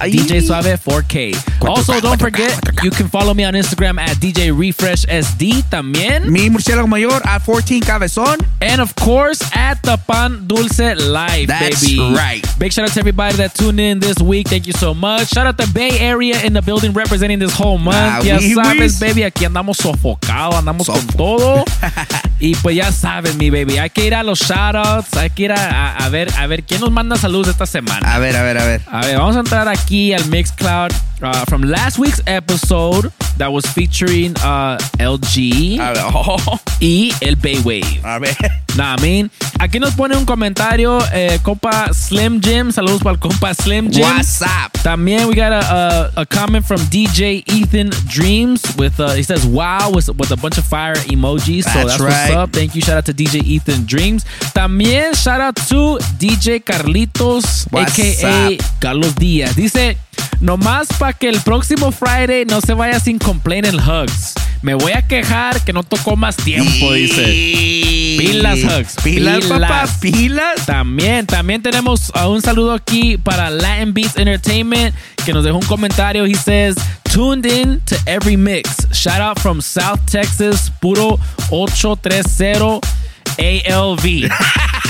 DJ 0.01 0.43
Suave 0.43 0.79
4K. 0.81 1.69
Also, 1.69 2.01
don't 2.01 2.19
forget, 2.19 2.59
you 2.83 2.91
can 2.91 3.09
follow 3.09 3.35
me 3.35 3.45
on 3.45 3.55
Instagram 3.55 3.70
Instagram 3.71 3.99
at 4.01 4.17
DJ 4.19 4.51
Refresh 4.57 5.05
SD 5.07 5.63
también. 5.71 6.31
Mi 6.31 6.51
murciélago 6.51 6.89
mayor 6.89 7.21
at 7.25 7.43
14 7.43 7.81
Cabezón. 7.81 8.39
And 8.61 8.81
of 8.81 8.95
course, 8.97 9.41
at 9.55 9.81
the 9.83 9.97
Pan 10.07 10.47
Dulce 10.47 10.95
Live, 10.97 11.47
That's 11.47 11.81
baby. 11.85 12.01
right. 12.15 12.45
Big 12.59 12.73
shout 12.73 12.85
out 12.89 12.93
to 12.95 13.01
everybody 13.01 13.37
that 13.37 13.55
tuned 13.55 13.79
in 13.81 14.01
this 14.01 14.19
week. 14.21 14.49
Thank 14.49 14.67
you 14.67 14.73
so 14.73 14.93
much. 14.93 15.29
Shout 15.29 15.47
out 15.47 15.57
to 15.59 15.67
Bay 15.73 15.99
Area 16.01 16.41
in 16.45 16.53
the 16.53 16.63
building 16.63 16.93
representing 16.93 17.39
this 17.39 17.53
whole 17.55 17.79
month. 17.79 17.97
Ah, 17.97 18.21
ya 18.23 18.39
oui, 18.39 18.55
sabes, 18.55 18.99
baby, 18.99 19.23
aquí 19.23 19.45
andamos 19.45 19.77
sofocados, 19.79 20.57
andamos 20.57 20.87
con 20.89 21.07
todo. 21.17 21.65
y 22.41 22.55
pues 22.57 22.77
ya 22.77 22.91
sabes, 22.93 23.37
mi 23.37 23.51
baby, 23.51 23.79
hay 23.79 23.91
que 23.91 24.07
ir 24.07 24.15
a 24.15 24.23
los 24.23 24.41
shoutouts, 24.41 25.17
hay 25.17 25.31
que 25.31 25.45
ir 25.45 25.53
a, 25.53 25.57
a- 25.95 25.97
a 26.05 26.09
ver, 26.09 26.29
a 26.37 26.47
ver 26.47 26.65
quién 26.65 26.81
nos 26.81 26.91
manda 26.91 27.17
saludos 27.17 27.49
esta 27.49 27.67
semana. 27.67 28.15
A 28.15 28.19
ver, 28.19 28.37
a 28.37 28.43
ver, 28.43 28.59
a 28.59 28.65
ver. 28.65 28.81
A 28.91 29.01
ver, 29.07 29.17
vamos 29.17 29.37
a 29.37 29.41
entrar 29.41 29.69
aquí 29.69 30.13
al 30.13 30.25
Mixcloud 30.27 30.91
uh, 31.23 31.45
from 31.47 31.63
last 31.63 31.99
week's 31.99 32.21
episode 32.27 33.13
that 33.37 33.53
was 33.53 33.65
featuring 33.67 34.35
uh, 34.39 34.77
LG 34.99 35.79
y 36.81 37.13
el 37.23 37.37
Baywave. 37.37 38.01
a 38.05 38.19
ver. 38.19 38.37
Nah, 38.77 38.95
I 38.97 39.03
mean, 39.03 39.31
aquí 39.59 39.81
nos 39.81 39.97
pone 39.97 40.15
un 40.17 40.25
comentario, 40.25 41.01
eh, 41.13 41.41
compa 41.43 41.93
Slim 41.93 42.41
Jim. 42.41 42.71
Saludos 42.71 43.03
para 43.03 43.15
el 43.17 43.19
compa 43.19 43.53
Slim 43.53 43.91
Jim. 43.91 44.03
What's 44.05 44.41
up? 44.43 44.73
También 44.85 45.27
we 45.27 45.35
got 45.35 45.51
a, 45.51 46.13
a, 46.17 46.21
a 46.21 46.25
comment 46.25 46.65
from 46.65 46.79
DJ 46.83 47.43
Ethan 47.53 47.91
Dreams 48.07 48.63
with 48.79 49.01
uh, 49.01 49.11
he 49.15 49.25
says 49.25 49.45
wow 49.45 49.91
with, 49.93 50.09
with 50.17 50.31
a 50.31 50.37
bunch 50.37 50.57
of 50.57 50.65
fire 50.65 50.95
emojis. 51.11 51.65
so 51.65 51.71
That's 51.71 51.99
that's 51.99 52.01
what's 52.01 52.15
right. 52.15 52.31
up. 52.31 52.53
Thank 52.53 52.77
you. 52.77 52.81
Shout 52.81 52.99
out 52.99 53.07
to 53.07 53.13
DJ 53.13 53.43
Ethan 53.43 53.87
Dreams. 53.87 54.25
También 54.55 55.17
shout 55.21 55.41
out 55.41 55.57
to 55.69 55.99
DJ 56.17 56.63
Carlitos, 56.63 57.67
What's 57.73 57.99
aka 57.99 58.55
up? 58.55 58.81
Carlos 58.81 59.15
Díaz. 59.17 59.57
Dice, 59.57 59.97
nomás 60.41 60.89
para 60.99 61.13
que 61.13 61.29
el 61.29 61.41
próximo 61.41 61.93
Friday 61.93 62.45
no 62.45 62.61
se 62.61 62.75
vaya 62.75 63.01
sin 63.01 63.19
complain 63.19 63.65
en 63.65 63.77
hugs. 63.77 64.35
Me 64.63 64.75
voy 64.75 64.93
a 64.93 65.01
quejar 65.07 65.65
que 65.65 65.73
no 65.73 65.83
tocó 65.83 66.17
más 66.17 66.37
tiempo, 66.37 66.93
dice. 66.93 67.25
Pilas, 68.19 68.59
Hugs. 68.59 68.97
Pilas, 69.03 69.47
papá, 69.47 69.89
pilas. 70.01 70.67
También, 70.67 71.27
también 71.27 71.63
tenemos 71.63 72.13
un 72.29 72.43
saludo 72.43 72.75
aquí 72.75 73.17
para 73.17 73.49
Latin 73.49 73.95
Beats 73.95 74.17
Entertainment 74.17 74.95
que 75.25 75.33
nos 75.33 75.45
dejó 75.45 75.57
un 75.57 75.67
comentario. 75.67 76.27
He 76.27 76.35
says, 76.35 76.77
tuned 77.05 77.47
in 77.47 77.81
to 77.87 77.97
every 78.07 78.37
mix. 78.37 78.87
Shout 78.93 79.23
out 79.23 79.39
from 79.41 79.63
South 79.63 80.01
Texas, 80.11 80.71
puro 80.81 81.19
830 81.51 82.81
ALV. 83.39 84.31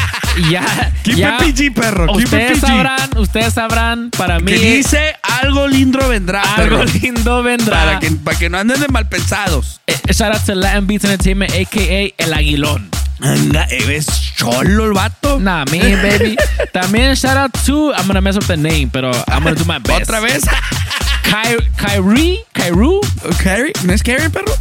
ya, 0.51 0.93
Keep 1.05 1.16
ya. 1.16 1.39
it 1.40 1.55
PG, 1.55 1.74
perro. 1.74 2.07
Keep 2.09 2.19
it 2.20 2.24
Ustedes 2.27 2.59
PG. 2.61 2.66
sabrán, 2.66 3.11
ustedes 3.19 3.55
sabrán, 3.55 4.11
para 4.11 4.39
mí. 4.39 4.52
Que 4.52 4.59
dice 4.77 5.16
algo 5.40 5.66
lindo 5.69 6.07
vendrá, 6.09 6.43
algo 6.43 6.78
perro. 6.78 6.93
lindo 7.01 7.43
vendrá. 7.43 7.85
Para 7.85 7.98
que, 8.01 8.11
para 8.12 8.39
que 8.39 8.48
no 8.51 8.59
anden 8.59 8.81
de 8.81 8.89
mal 8.89 9.09
pensados. 9.09 9.81
Eh, 9.86 9.94
Shout 10.12 10.35
out 10.35 10.44
to 10.44 10.55
Latin 10.55 10.86
Beats 10.86 11.05
Entertainment, 11.05 11.52
a.k.a. 11.52 12.15
El 12.23 12.32
Aguilón. 12.35 12.89
Anda, 13.23 13.66
¿ves 13.86 14.07
cholo 14.36 14.86
el 14.86 14.93
vato? 14.94 15.39
Nah, 15.39 15.65
me, 15.70 15.78
baby. 15.97 16.36
También 16.73 17.15
shout 17.16 17.36
out 17.36 17.52
to, 17.66 17.93
I'm 17.94 18.07
gonna 18.07 18.23
mess 18.23 18.36
up 18.36 18.44
the 18.47 18.57
name, 18.57 18.89
pero 18.90 19.11
I'm 19.28 19.43
gonna 19.43 19.55
do 19.57 19.65
my 19.66 19.78
best. 19.78 20.09
¿Otra 20.09 20.20
vez? 20.20 20.43
Ky 21.23 21.57
Kyrie, 21.77 22.39
Kyrie, 22.55 23.73
¿no 23.85 23.93
es 23.93 24.02
Carrie, 24.02 24.31
perro? 24.31 24.52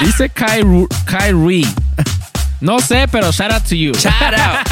dice 0.00 0.28
Kyrie, 0.28 0.86
Kyrie. 1.06 1.66
No 2.62 2.78
sé, 2.78 3.08
pero 3.10 3.32
shout 3.32 3.50
out 3.52 3.64
to 3.64 3.74
you. 3.74 3.92
Shout 3.92 4.34
out. 4.34 4.66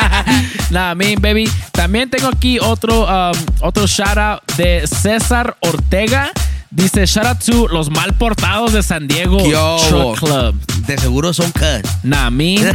nah, 0.70 0.94
me, 0.94 1.16
baby. 1.16 1.50
También 1.72 2.10
tengo 2.10 2.28
aquí 2.28 2.58
otro, 2.60 3.06
um, 3.06 3.32
otro 3.60 3.86
shout 3.86 4.18
out 4.18 4.42
de 4.58 4.86
César 4.86 5.56
Ortega. 5.60 6.30
Dice 6.70 7.06
shout 7.06 7.24
out 7.26 7.38
to 7.38 7.66
los 7.68 7.90
mal 7.90 8.12
portados 8.14 8.72
de 8.74 8.82
San 8.82 9.08
Diego 9.08 9.38
¿Qué 9.38 9.56
hubo? 9.56 9.88
Truck 9.88 10.18
Club. 10.18 10.54
De 10.86 10.98
seguro 10.98 11.32
son 11.32 11.50
cut. 11.52 11.84
Nah, 12.02 12.30
me. 12.30 12.56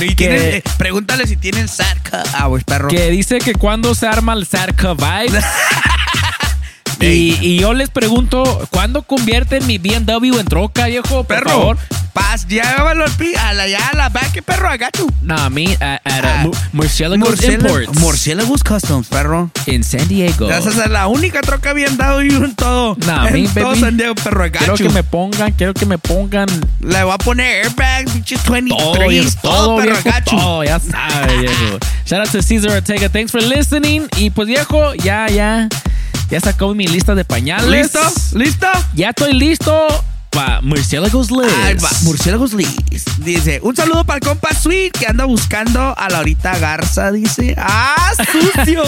Y 0.00 0.16
tienen- 0.16 0.40
eh, 0.56 0.62
pregúntale 0.78 1.28
si 1.28 1.36
tienen 1.36 1.68
sad 1.68 1.96
cut 2.02 2.26
hours, 2.42 2.64
perro. 2.64 2.88
que 2.88 3.08
dice 3.10 3.38
que 3.38 3.54
cuando 3.54 3.94
se 3.94 4.08
arma 4.08 4.32
el 4.32 4.44
Sarka 4.46 4.94
Vibes. 4.94 5.44
y, 7.00 7.36
y 7.40 7.58
yo 7.60 7.72
les 7.72 7.88
pregunto, 7.90 8.66
¿cuándo 8.70 9.02
convierten 9.02 9.64
mi 9.66 9.78
BMW 9.78 10.38
en 10.40 10.46
troca, 10.46 10.86
viejo? 10.86 11.22
Por 11.22 11.26
Perro, 11.26 11.50
favor. 11.50 11.78
Paz, 12.12 12.46
llévalo 12.46 13.04
al 13.04 13.10
pi, 13.12 13.34
a 13.34 13.52
la, 13.52 13.64
a 14.04 14.08
back, 14.08 14.42
perro, 14.44 14.68
got 14.78 14.96
you. 14.98 15.08
Nah, 15.22 15.48
me 15.48 15.72
at, 15.80 16.00
at 16.04 16.24
uh, 16.24 16.26
Ah, 16.26 16.42
Mu- 16.44 16.52
Murciélagos 16.72 17.28
Murciélago- 17.28 17.82
Imports 17.82 17.98
Murciélagos 18.00 18.62
Customs, 18.64 19.06
perro. 19.08 19.50
in 19.66 19.82
San 19.84 20.06
Diego. 20.08 20.50
Esa 20.50 20.68
es 20.70 20.90
la 20.90 21.06
única 21.06 21.40
troca 21.40 21.72
bien 21.72 21.96
dado 21.96 22.22
y 22.22 22.28
en 22.30 22.54
todo. 22.54 22.96
Nah, 23.06 23.28
en 23.28 23.42
me, 23.42 23.48
todo 23.48 23.70
baby. 23.70 23.80
San 23.80 23.96
Diego, 23.96 24.14
perro, 24.14 24.46
I 24.46 24.50
got 24.50 24.58
Quiero 24.58 24.74
que 24.76 24.88
me 24.88 25.02
pongan, 25.02 25.52
quiero 25.52 25.74
que 25.74 25.86
me 25.86 25.98
pongan 25.98 26.48
Le 26.80 27.02
voy 27.04 27.12
a 27.14 27.18
poner 27.18 27.64
airbags, 27.66 28.10
pinches 28.12 28.42
23, 28.48 29.36
todo, 29.36 29.52
todo, 29.54 29.76
perro, 29.76 29.88
viejo, 29.90 30.08
you. 30.30 30.36
todo, 30.38 30.64
ya 30.64 30.78
sabes, 30.80 31.40
viejo. 31.40 31.78
Shout 32.06 32.20
out 32.20 32.30
to 32.30 32.42
Cesar 32.42 32.70
Ortega. 32.72 33.08
Thanks 33.08 33.30
for 33.32 33.42
listening. 33.42 34.06
Y 34.16 34.30
pues, 34.30 34.48
viejo, 34.48 34.94
ya, 34.94 35.28
ya, 35.28 35.68
ya 36.30 36.40
sacó 36.40 36.74
mi 36.74 36.86
lista 36.86 37.14
de 37.14 37.24
pañales. 37.24 37.68
¿Listo? 37.68 38.00
¿Listo? 38.38 38.66
Ya 38.94 39.10
estoy 39.10 39.32
listo 39.34 39.86
para 40.32 40.60
Murciélagos 40.62 41.30
Liz. 41.30 42.02
Murciélagos 42.02 42.52
Liz. 42.54 43.04
Dice, 43.18 43.60
un 43.62 43.76
saludo 43.76 44.04
para 44.04 44.16
el 44.18 44.24
compa 44.24 44.48
Sweet 44.54 44.92
que 44.98 45.06
anda 45.06 45.24
buscando 45.24 45.94
a 45.96 46.08
Laurita 46.08 46.58
Garza, 46.58 47.12
dice. 47.12 47.54
¡Ah, 47.58 48.12
sucio! 48.32 48.82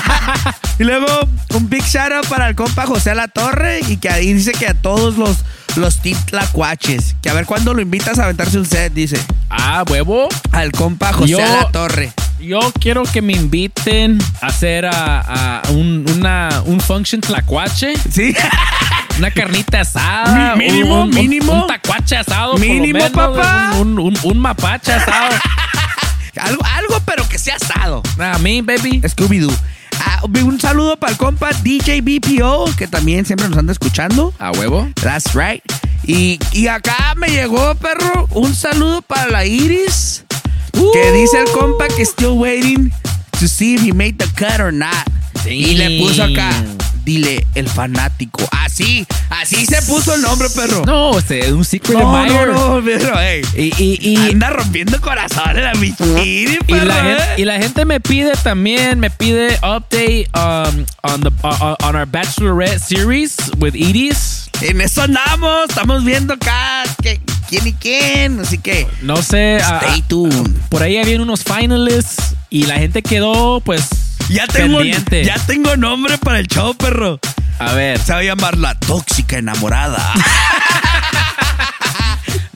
y 0.78 0.84
luego, 0.84 1.06
un 1.54 1.68
big 1.68 1.82
shout 1.84 2.12
out 2.12 2.26
para 2.28 2.48
el 2.48 2.54
compa 2.54 2.86
José 2.86 3.14
La 3.14 3.28
Torre 3.28 3.80
y 3.88 3.96
que 3.96 4.08
ahí 4.10 4.32
dice 4.32 4.52
que 4.52 4.66
a 4.68 4.74
todos 4.74 5.16
los, 5.16 5.38
los 5.76 6.00
titlacuaches, 6.00 7.16
que 7.22 7.30
a 7.30 7.34
ver 7.34 7.46
cuándo 7.46 7.74
lo 7.74 7.80
invitas 7.80 8.18
a 8.18 8.24
aventarse 8.24 8.58
un 8.58 8.66
set, 8.66 8.92
dice. 8.92 9.18
Ah, 9.50 9.84
huevo. 9.88 10.28
Al 10.52 10.72
compa 10.72 11.12
José 11.12 11.32
Yo- 11.32 11.38
La 11.38 11.70
Torre. 11.72 12.12
Yo 12.38 12.60
quiero 12.80 13.02
que 13.02 13.20
me 13.20 13.32
inviten 13.32 14.18
a 14.40 14.46
hacer 14.46 14.86
a, 14.86 15.60
a 15.60 15.70
un, 15.70 16.04
una, 16.16 16.62
un 16.66 16.80
function 16.80 17.20
tlacuache. 17.20 17.94
Sí. 18.10 18.32
Una 19.18 19.30
carnita 19.30 19.80
asada. 19.80 20.54
Mínimo, 20.56 21.02
un, 21.02 21.08
un- 21.08 21.14
mínimo. 21.14 21.52
Un 21.62 21.66
tacuache 21.66 22.16
asado. 22.16 22.56
Mínimo, 22.58 22.98
menos, 22.98 23.10
papá. 23.10 23.72
Un, 23.80 23.98
un, 23.98 24.16
un 24.22 24.38
mapache 24.38 24.92
asado. 24.92 25.34
Algo, 26.40 26.62
algo, 26.64 27.00
pero 27.04 27.28
que 27.28 27.36
sea 27.36 27.56
asado. 27.56 28.00
A 28.20 28.38
mí, 28.38 28.62
baby. 28.62 29.00
Scooby-Doo. 29.02 29.52
Ah, 30.00 30.20
un 30.44 30.60
saludo 30.60 30.96
para 30.96 31.10
el 31.10 31.18
compa 31.18 31.50
DJ 31.64 32.00
BPO, 32.00 32.76
que 32.76 32.86
también 32.86 33.26
siempre 33.26 33.48
nos 33.48 33.58
anda 33.58 33.72
escuchando. 33.72 34.32
A 34.38 34.52
huevo. 34.52 34.88
That's 35.02 35.34
right. 35.34 35.60
Y, 36.04 36.38
y 36.52 36.68
acá 36.68 37.14
me 37.16 37.26
llegó, 37.28 37.74
perro, 37.74 38.28
un 38.30 38.54
saludo 38.54 39.02
para 39.02 39.28
la 39.28 39.44
Iris. 39.46 40.22
Que 40.92 41.10
dice 41.10 41.40
el 41.40 41.50
compa 41.50 41.88
que 41.88 42.02
still 42.06 42.34
waiting 42.38 42.92
to 43.40 43.48
see 43.48 43.74
if 43.74 43.82
he 43.82 43.92
made 43.92 44.16
the 44.18 44.26
cut 44.36 44.60
or 44.60 44.72
not. 44.72 44.94
Y 45.44 45.74
le 45.74 45.98
puso 45.98 46.22
acá, 46.22 46.50
dile 47.08 47.46
el 47.54 47.66
fanático. 47.70 48.46
Así, 48.52 49.06
así 49.30 49.64
se 49.64 49.80
puso 49.82 50.14
el 50.14 50.20
nombre, 50.20 50.50
perro. 50.50 50.84
No, 50.84 51.18
este 51.18 51.40
es 51.40 51.52
un 51.52 51.64
secret 51.64 51.98
No, 51.98 52.14
admirer. 52.14 52.48
no, 52.48 52.76
no, 52.76 52.84
pero, 52.84 53.14
hey. 53.18 53.40
Y, 53.56 53.72
y, 53.82 53.98
y, 54.12 54.16
Anda 54.32 54.50
rompiendo 54.50 55.00
corazones 55.00 55.64
la 55.64 55.72
mi 55.76 55.86
Iris, 56.22 56.58
y 56.60 56.64
perro, 56.64 56.84
la, 56.84 56.94
gente, 57.02 57.22
eh. 57.22 57.34
y 57.38 57.44
la 57.46 57.58
gente 57.58 57.84
me 57.86 57.98
pide 58.00 58.32
también, 58.42 59.00
me 59.00 59.08
pide 59.08 59.54
update 59.56 60.26
um, 60.34 60.84
on, 61.02 61.20
the, 61.22 61.30
uh, 61.44 61.76
on 61.82 61.96
our 61.96 62.04
Bachelorette 62.06 62.78
series 62.78 63.36
with 63.58 63.74
Edis. 63.74 64.50
En 64.60 64.80
eso 64.82 65.02
andamos, 65.02 65.70
estamos 65.70 66.04
viendo 66.04 66.34
acá 66.34 66.82
que- 67.00 67.20
quién 67.48 67.66
y 67.68 67.72
quién, 67.72 68.40
así 68.40 68.58
que 68.58 68.86
No 69.00 69.22
sé. 69.22 69.58
ah, 69.62 69.80
stay 69.82 70.02
tuned. 70.02 70.50
por 70.68 70.82
ahí 70.82 70.98
habían 70.98 71.22
unos 71.22 71.42
finalists 71.42 72.34
y 72.50 72.64
la 72.64 72.74
gente 72.74 73.00
quedó, 73.02 73.60
pues, 73.60 73.88
Ya 74.28 74.46
tengo, 74.46 74.78
pendiente. 74.78 75.24
ya 75.24 75.38
tengo 75.46 75.76
nombre 75.76 76.18
para 76.18 76.38
el 76.38 76.46
show, 76.46 76.74
perro. 76.74 77.18
A 77.58 77.72
ver, 77.72 77.98
Se 77.98 78.12
va 78.12 78.18
a 78.18 78.22
llamar 78.22 78.56
La 78.58 78.74
Tóxica 78.74 79.38
Enamorada. 79.38 80.12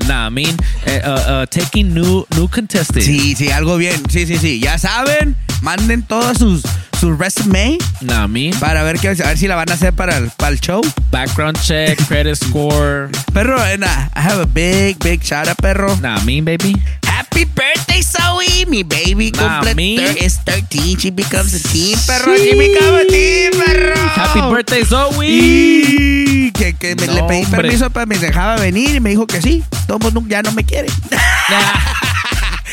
nah, 0.07 0.27
I 0.27 0.31
mean, 0.31 0.57
eh, 0.87 1.01
uh, 1.05 1.43
uh, 1.43 1.47
taking 1.47 1.93
new, 1.95 2.25
new 2.37 2.49
contestants. 2.49 3.07
sí, 3.07 3.35
sí, 3.37 3.51
algo 3.51 3.77
bien. 3.77 4.01
Sí, 4.11 4.27
sí, 4.27 4.37
sí. 4.39 4.61
Ya 4.61 4.79
saben, 4.79 5.37
manden 5.63 6.03
todas 6.03 6.39
sus, 6.39 6.63
sus 7.01 7.19
resume 7.19 7.79
Nah, 8.01 8.25
I 8.25 8.29
mean, 8.29 8.55
para 8.61 8.83
ver, 8.85 8.99
qué, 8.99 9.09
a 9.09 9.13
ver 9.15 9.39
si 9.39 9.47
la 9.49 9.57
van 9.57 9.71
a 9.71 9.75
hacer 9.75 9.93
para 9.93 10.17
el, 10.19 10.31
para 10.37 10.53
el 10.53 10.61
show. 10.61 10.81
background 11.11 11.59
check, 11.63 11.99
credit 12.09 12.37
score. 12.37 13.11
Perro, 13.33 13.59
and 13.61 13.85
uh, 13.85 14.09
I 14.15 14.21
have 14.21 14.41
a 14.41 14.47
big, 14.47 14.99
big 14.99 15.23
shout 15.23 15.49
out, 15.49 15.57
perro. 15.59 15.95
Nah, 16.01 16.17
I 16.19 16.25
mean, 16.25 16.45
baby. 16.45 16.75
Happy 17.05 17.45
birthday, 17.45 18.03
Zoe, 18.03 18.65
mi 18.67 18.83
baby. 18.83 19.31
Nah, 19.33 19.63
thir- 19.63 20.17
is 20.19 20.39
13. 20.45 20.99
She 20.99 21.11
becomes 21.11 21.55
a 21.55 21.61
teen, 21.69 21.97
perro. 22.07 22.37
She 22.37 22.55
becomes 22.59 23.03
a 23.03 23.07
teen, 23.09 23.53
perro. 23.53 23.95
Happy 23.97 24.41
birthday, 24.51 24.83
Zoe. 24.83 25.27
Y 25.27 26.42
que, 26.53 26.75
que 26.75 26.95
me, 26.97 27.07
No, 27.07 27.15
le 27.15 27.23
pedí 27.25 27.45
hombre. 27.45 27.63
permiso 27.63 27.91
para 27.91 28.07
me 28.07 28.19
dejaba 28.19 28.57
venir 28.57 28.97
y 28.97 29.01
me 29.01 29.11
dijo 29.11 29.27
que 29.27 29.41
sí. 29.43 29.65
Todo 29.87 29.99
mundo 29.99 30.23
ya 30.29 30.43
no 30.43 30.53
me 30.53 30.65
quiere. 30.65 30.89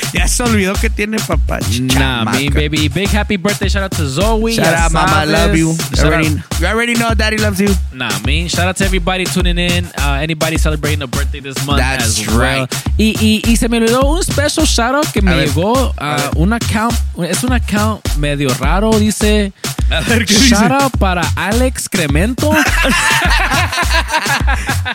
Ya 0.13 0.27
se 0.27 0.41
olvidó 0.43 0.73
que 0.73 0.89
tiene 0.89 1.17
papá. 1.19 1.59
Nah, 1.79 2.25
mean, 2.25 2.51
baby. 2.53 2.89
Big 2.89 3.09
happy 3.09 3.37
birthday. 3.37 3.69
Shout 3.69 3.83
out 3.83 3.91
to 3.95 4.07
Zoe. 4.07 4.55
Shout 4.55 4.65
out, 4.73 4.91
mama. 4.91 5.25
Love 5.25 5.55
you. 5.55 5.71
Out- 5.71 5.99
Already, 6.05 6.29
you 6.59 6.65
already 6.67 6.93
know 6.95 7.13
daddy 7.13 7.37
loves 7.37 7.59
you. 7.59 7.69
Nah, 7.93 8.09
mean, 8.25 8.47
shout 8.47 8.67
out 8.67 8.75
to 8.77 8.85
everybody 8.85 9.25
tuning 9.25 9.57
in. 9.59 9.85
Uh, 9.97 10.17
anybody 10.21 10.57
celebrating 10.57 11.01
a 11.03 11.07
birthday 11.07 11.39
this 11.41 11.63
month 11.65 11.77
That's 11.79 12.19
as 12.19 12.27
well. 12.27 12.39
right. 12.39 12.73
Y, 12.97 13.15
y, 13.21 13.41
y 13.51 13.55
se 13.55 13.67
me 13.69 13.77
olvidó 13.77 14.03
un 14.05 14.23
special 14.23 14.65
shout 14.65 14.95
out 14.95 15.07
que 15.13 15.21
me 15.21 15.35
llegó 15.45 15.93
a 15.97 16.31
un 16.35 16.53
account. 16.53 16.93
Es 17.23 17.43
un 17.43 17.53
account 17.53 18.01
medio 18.17 18.49
raro. 18.59 18.91
Dice. 18.99 19.53
A 19.91 20.01
ver, 20.01 20.25
¿qué 20.25 20.33
shout 20.33 20.63
dice? 20.71 20.73
out 20.83 20.97
para 20.97 21.21
Alex 21.35 21.87
Cremento. 21.89 22.51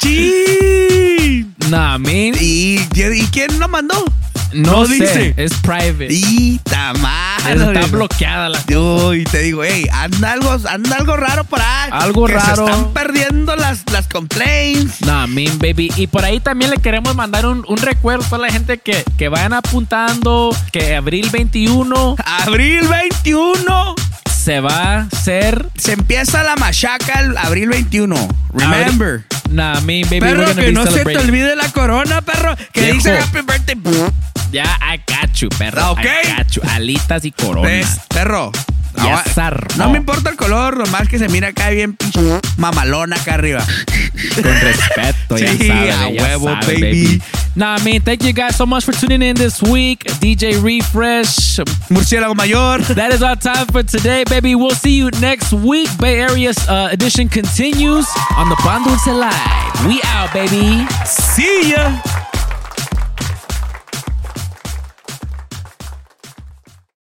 Sí. 0.01 1.47
nah, 1.70 1.99
mean. 1.99 2.35
¿Y, 2.41 2.78
y 2.95 3.27
quién 3.32 3.59
lo 3.59 3.69
mandó? 3.69 4.05
No, 4.55 4.72
no 4.72 4.86
sé, 4.86 4.94
dice. 4.94 5.35
Es 5.36 5.55
private. 5.55 6.09
Y 6.10 6.59
tamar. 6.59 7.40
Está 7.47 7.86
bloqueada 7.86 8.48
la. 8.48 8.64
Uy, 8.76 9.24
te 9.24 9.40
digo, 9.40 9.64
hey, 9.64 9.86
anda 9.93 10.32
algo, 10.32 10.56
anda 10.68 10.97
algo 10.97 11.16
raro 11.16 11.44
por 11.44 11.60
ahí. 11.60 11.90
Algo 11.93 12.26
que 12.26 12.35
raro. 12.35 12.66
Se 12.66 12.72
están 12.72 12.93
perdiendo 12.93 13.56
las, 13.56 13.85
las 13.93 14.09
complaints. 14.09 15.02
Nah, 15.02 15.26
mean 15.26 15.59
baby. 15.59 15.93
Y 15.97 16.06
por 16.06 16.24
ahí 16.24 16.40
también 16.40 16.70
le 16.70 16.78
queremos 16.78 17.14
mandar 17.14 17.47
un, 17.47 17.64
un 17.68 17.76
recuerdo 17.76 18.24
a 18.24 18.28
toda 18.28 18.47
la 18.47 18.52
gente 18.52 18.78
que, 18.78 19.05
que 19.18 19.28
vayan 19.28 19.52
apuntando 19.52 20.56
que 20.72 20.94
abril 20.94 21.28
21 21.31 22.16
Abril 22.24 22.89
21. 22.89 23.94
Se 24.45 24.61
va 24.61 24.97
a 24.97 25.01
hacer. 25.11 25.71
Se 25.79 25.93
empieza 25.93 26.43
la 26.43 26.55
machaca 26.57 27.21
el 27.21 27.35
abril 27.39 27.71
21. 27.71 28.29
Remember. 28.53 29.25
Nah, 29.49 29.81
mean 29.81 30.03
baby. 30.03 30.21
Perro, 30.21 30.55
que 30.55 30.71
no 30.71 30.85
se 30.87 31.03
te 31.03 31.16
olvide 31.16 31.57
la 31.57 31.71
corona, 31.71 32.21
perro. 32.21 32.55
Que 32.73 32.83
Viejo. 32.83 32.97
dice 32.97 33.19
happy 33.19 33.41
birthday. 33.41 33.77
Ya, 34.53 34.79
I 34.83 34.99
got 34.99 35.35
you, 35.37 35.49
perro. 35.49 35.93
Ok. 35.93 36.01
I 36.01 36.37
got 36.37 36.51
you. 36.51 36.62
Alitas 36.69 37.25
y 37.25 37.33
corona. 37.33 37.69
¿Ves, 37.69 38.01
perro? 38.09 38.53
Ah. 38.97 39.23
No 39.77 39.91
me 39.91 39.99
importa 39.99 40.31
el 40.31 40.37
color, 40.37 40.77
nomás 40.79 41.09
que 41.09 41.19
se 41.19 41.29
mira 41.29 41.49
acá 41.49 41.71
bien 41.71 41.95
pinche 41.95 42.21
mamalona 42.57 43.16
acá 43.16 43.35
arriba. 43.35 43.65
Con 44.35 44.45
respeto, 44.61 45.37
ya 45.37 45.53
Sí, 45.53 45.66
sabe, 45.66 45.93
a 45.93 46.11
ya 46.11 46.23
huevo, 46.23 46.47
sabe, 46.47 46.75
baby. 46.75 47.23
Nah, 47.57 47.79
man, 47.85 48.01
thank 48.03 48.23
you 48.25 48.33
guys 48.33 48.57
so 48.57 48.66
much 48.66 48.85
for 48.85 48.93
tuning 48.93 49.23
in 49.23 49.37
this 49.37 49.62
week. 49.62 50.05
DJ 50.21 50.61
Refresh. 50.62 51.61
Murciélago 51.89 52.35
Mayor. 52.35 52.83
That 52.95 53.12
is 53.12 53.23
our 53.23 53.37
time 53.37 53.66
for 53.66 53.83
today, 53.85 54.25
baby. 54.25 54.55
We'll 54.55 54.75
see 54.75 54.97
you 54.97 55.11
next 55.21 55.53
week. 55.53 55.89
Bay 55.99 56.21
Area's 56.21 56.59
uh, 56.69 56.89
edition 56.91 57.29
continues 57.29 58.07
on 58.37 58.49
the 58.49 58.57
Pan 58.57 58.83
Dulce 58.83 59.07
Live. 59.07 59.87
We 59.87 60.01
out, 60.05 60.33
baby. 60.33 60.87
See 61.05 61.71
ya. 61.73 62.24